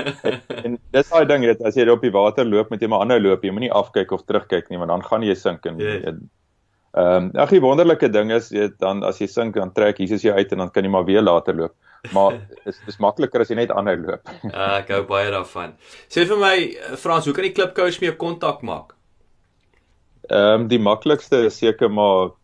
en 0.64 0.78
dis 0.90 1.08
daai 1.08 1.26
ding 1.26 1.44
dat 1.46 1.60
as 1.62 1.76
jy 1.76 1.88
op 1.88 2.00
die 2.00 2.10
water 2.10 2.44
loop, 2.44 2.70
moet 2.70 2.80
jy 2.80 2.88
maar 2.88 3.04
aanhou 3.04 3.20
loop. 3.20 3.44
Jy 3.44 3.50
moenie 3.50 3.72
afkyk 3.72 4.12
of 4.12 4.24
terugkyk 4.24 4.70
nie, 4.70 4.78
want 4.78 4.90
dan 4.90 5.04
gaan 5.04 5.22
jy 5.22 5.34
sink 5.34 5.66
en 5.66 5.78
ja. 5.78 6.12
Ehm 6.92 7.16
um, 7.16 7.30
ag 7.40 7.52
die 7.54 7.62
wonderlike 7.64 8.08
ding 8.12 8.32
is 8.32 8.50
jy 8.52 8.66
dan 8.80 9.00
as 9.08 9.20
jy 9.20 9.26
sink 9.30 9.54
dan 9.56 9.72
trek 9.72 10.00
Jesus 10.02 10.24
jou 10.26 10.34
uit 10.36 10.50
en 10.52 10.58
dan 10.64 10.70
kan 10.70 10.84
jy 10.84 10.90
maar 10.92 11.06
weer 11.08 11.22
later 11.22 11.56
loop. 11.56 11.74
Maar 12.12 12.40
dis 12.66 12.80
dis 12.86 12.98
makliker 13.00 13.40
as 13.40 13.52
jy 13.52 13.56
net 13.56 13.72
aanhou 13.72 13.96
loop. 14.02 14.28
ah, 14.52 14.76
ek 14.82 14.92
hou 14.92 15.04
baie 15.08 15.30
daarvan. 15.32 15.72
Sê 16.12 16.26
vir 16.28 16.42
my 16.42 16.56
Frans, 17.00 17.24
hoe 17.24 17.34
kan 17.36 17.48
die 17.48 17.54
klipkous 17.56 18.00
mee 18.02 18.12
kontak 18.20 18.60
maak? 18.62 18.92
Ehm 20.28 20.64
um, 20.64 20.68
die 20.68 20.82
maklikste 20.82 21.46
is 21.48 21.56
seker 21.62 21.88
maar 21.88 22.34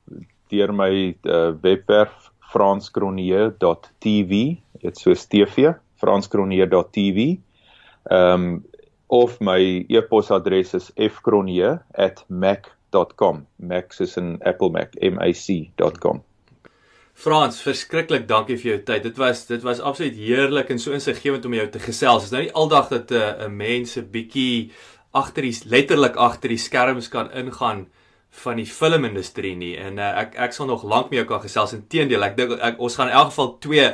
deur 0.49 0.73
my 0.73 0.93
uh, 1.29 1.53
webwerf 1.61 2.31
franskronier.tv, 2.49 4.33
dit 4.81 4.97
so 4.97 5.13
TV, 5.13 5.75
franskronier.tv. 6.01 7.37
Ehm 8.09 8.33
um, 8.33 8.65
of 9.09 9.39
my 9.41 9.87
e-posadres 9.89 10.75
is 10.77 10.91
fkronier@mac.com. 12.90 13.46
Mac 13.57 14.01
is 14.01 14.16
'n 14.16 14.38
Apple 14.44 14.70
Mac, 14.70 14.94
M 15.01 15.18
A 15.18 15.33
C.com. 15.33 16.22
Frans, 17.14 17.61
verskriklik 17.62 18.29
dankie 18.29 18.57
vir 18.57 18.70
jou 18.70 18.83
tyd. 18.83 19.03
Dit 19.03 19.16
was 19.16 19.46
dit 19.46 19.62
was 19.62 19.81
absoluut 19.81 20.14
heerlik 20.14 20.70
en 20.70 20.79
so 20.79 20.92
insiggewend 20.92 21.44
om 21.44 21.55
jou 21.55 21.68
te 21.68 21.79
gesels. 21.79 22.24
Is 22.24 22.31
nou 22.31 22.42
nie 22.42 22.53
aldag 22.53 22.88
dat 22.88 23.11
eh, 23.11 23.18
'n 23.18 23.42
uh, 23.42 23.48
mens 23.48 23.96
'n 23.96 24.11
bietjie 24.11 24.70
agter 25.11 25.42
die 25.42 25.57
letterlik 25.64 26.16
agter 26.16 26.48
die 26.48 26.59
skerms 26.59 27.09
kan 27.09 27.33
ingaan 27.33 27.88
van 28.31 28.57
die 28.57 28.66
filmindustrie 28.66 29.57
nie 29.57 29.77
en 29.77 29.98
uh, 29.98 30.20
ek 30.20 30.35
ek 30.37 30.53
sal 30.53 30.66
nog 30.66 30.85
lank 30.85 31.11
met 31.11 31.16
jou 31.18 31.27
kan 31.27 31.40
gesels 31.40 31.72
inteendeel 31.72 32.22
ek 32.22 32.37
dink 32.37 32.79
ons 32.79 32.94
gaan 32.94 33.09
in 33.09 33.14
elk 33.14 33.31
geval 33.31 33.59
2 33.59 33.81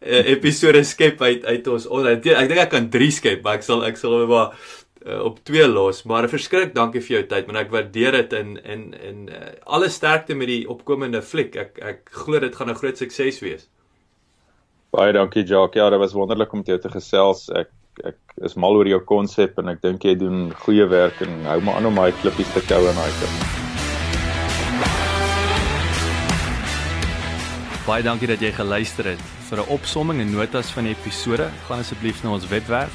eh, 0.00 0.30
episode 0.32 0.84
skep 0.84 1.20
uit 1.20 1.44
uit 1.44 1.66
ons 1.66 1.86
ek 2.06 2.22
dink 2.22 2.58
ek 2.58 2.70
kan 2.70 2.88
3 2.88 3.10
skep 3.10 3.42
maar 3.42 3.54
ek 3.54 3.62
sal 3.62 3.84
ek 3.84 3.96
sal 3.96 4.26
maar 4.26 4.54
uh, 5.06 5.24
op 5.24 5.38
2 5.44 5.68
los 5.68 6.02
maar 6.04 6.28
verskrik 6.28 6.74
dankie 6.74 7.00
vir 7.00 7.16
jou 7.16 7.26
tyd 7.34 7.46
man 7.46 7.56
ek 7.56 7.70
waardeer 7.70 8.12
dit 8.12 8.32
en 8.32 8.56
en 8.64 8.88
en 8.94 9.28
uh, 9.28 9.52
alle 9.66 9.88
sterkte 9.88 10.34
met 10.34 10.48
die 10.48 10.64
opkomende 10.68 11.22
fliek 11.22 11.56
ek 11.56 11.78
ek 11.78 12.10
glo 12.24 12.40
dit 12.40 12.56
gaan 12.56 12.70
'n 12.70 12.80
groot 12.80 12.98
sukses 12.98 13.40
wees 13.40 13.68
baie 14.90 15.12
dankie 15.12 15.44
Jacques 15.44 15.80
ja 15.80 15.90
dit 15.90 15.98
was 15.98 16.12
wonderlik 16.12 16.52
om 16.52 16.58
met 16.58 16.74
jou 16.74 16.78
te 16.78 16.90
gesels 16.90 17.48
ek 17.50 17.70
ek 18.00 18.16
is 18.40 18.54
mal 18.56 18.76
oor 18.76 18.88
jou 18.88 19.00
konsep 19.04 19.58
en 19.60 19.68
ek 19.68 19.82
dink 19.82 20.04
jy 20.04 20.14
doen 20.16 20.52
goeie 20.64 20.86
werk 20.88 21.20
en 21.24 21.44
hou 21.44 21.60
maar 21.60 21.76
aan 21.76 21.90
om 21.90 22.00
daai 22.00 22.12
klippies 22.22 22.52
te 22.54 22.62
kou 22.64 22.80
en 22.88 22.96
daai 22.96 23.12
ding. 23.20 23.36
Baie 27.86 28.04
dankie 28.06 28.30
dat 28.30 28.40
jy 28.40 28.52
geluister 28.54 29.04
het. 29.12 29.22
Vir 29.50 29.58
'n 29.58 29.68
opsomming 29.68 30.20
en 30.20 30.32
notas 30.32 30.70
van 30.70 30.84
die 30.84 30.94
episode, 30.94 31.50
gaan 31.68 31.80
asseblief 31.80 32.22
na 32.24 32.32
ons 32.32 32.48
webwerf 32.48 32.94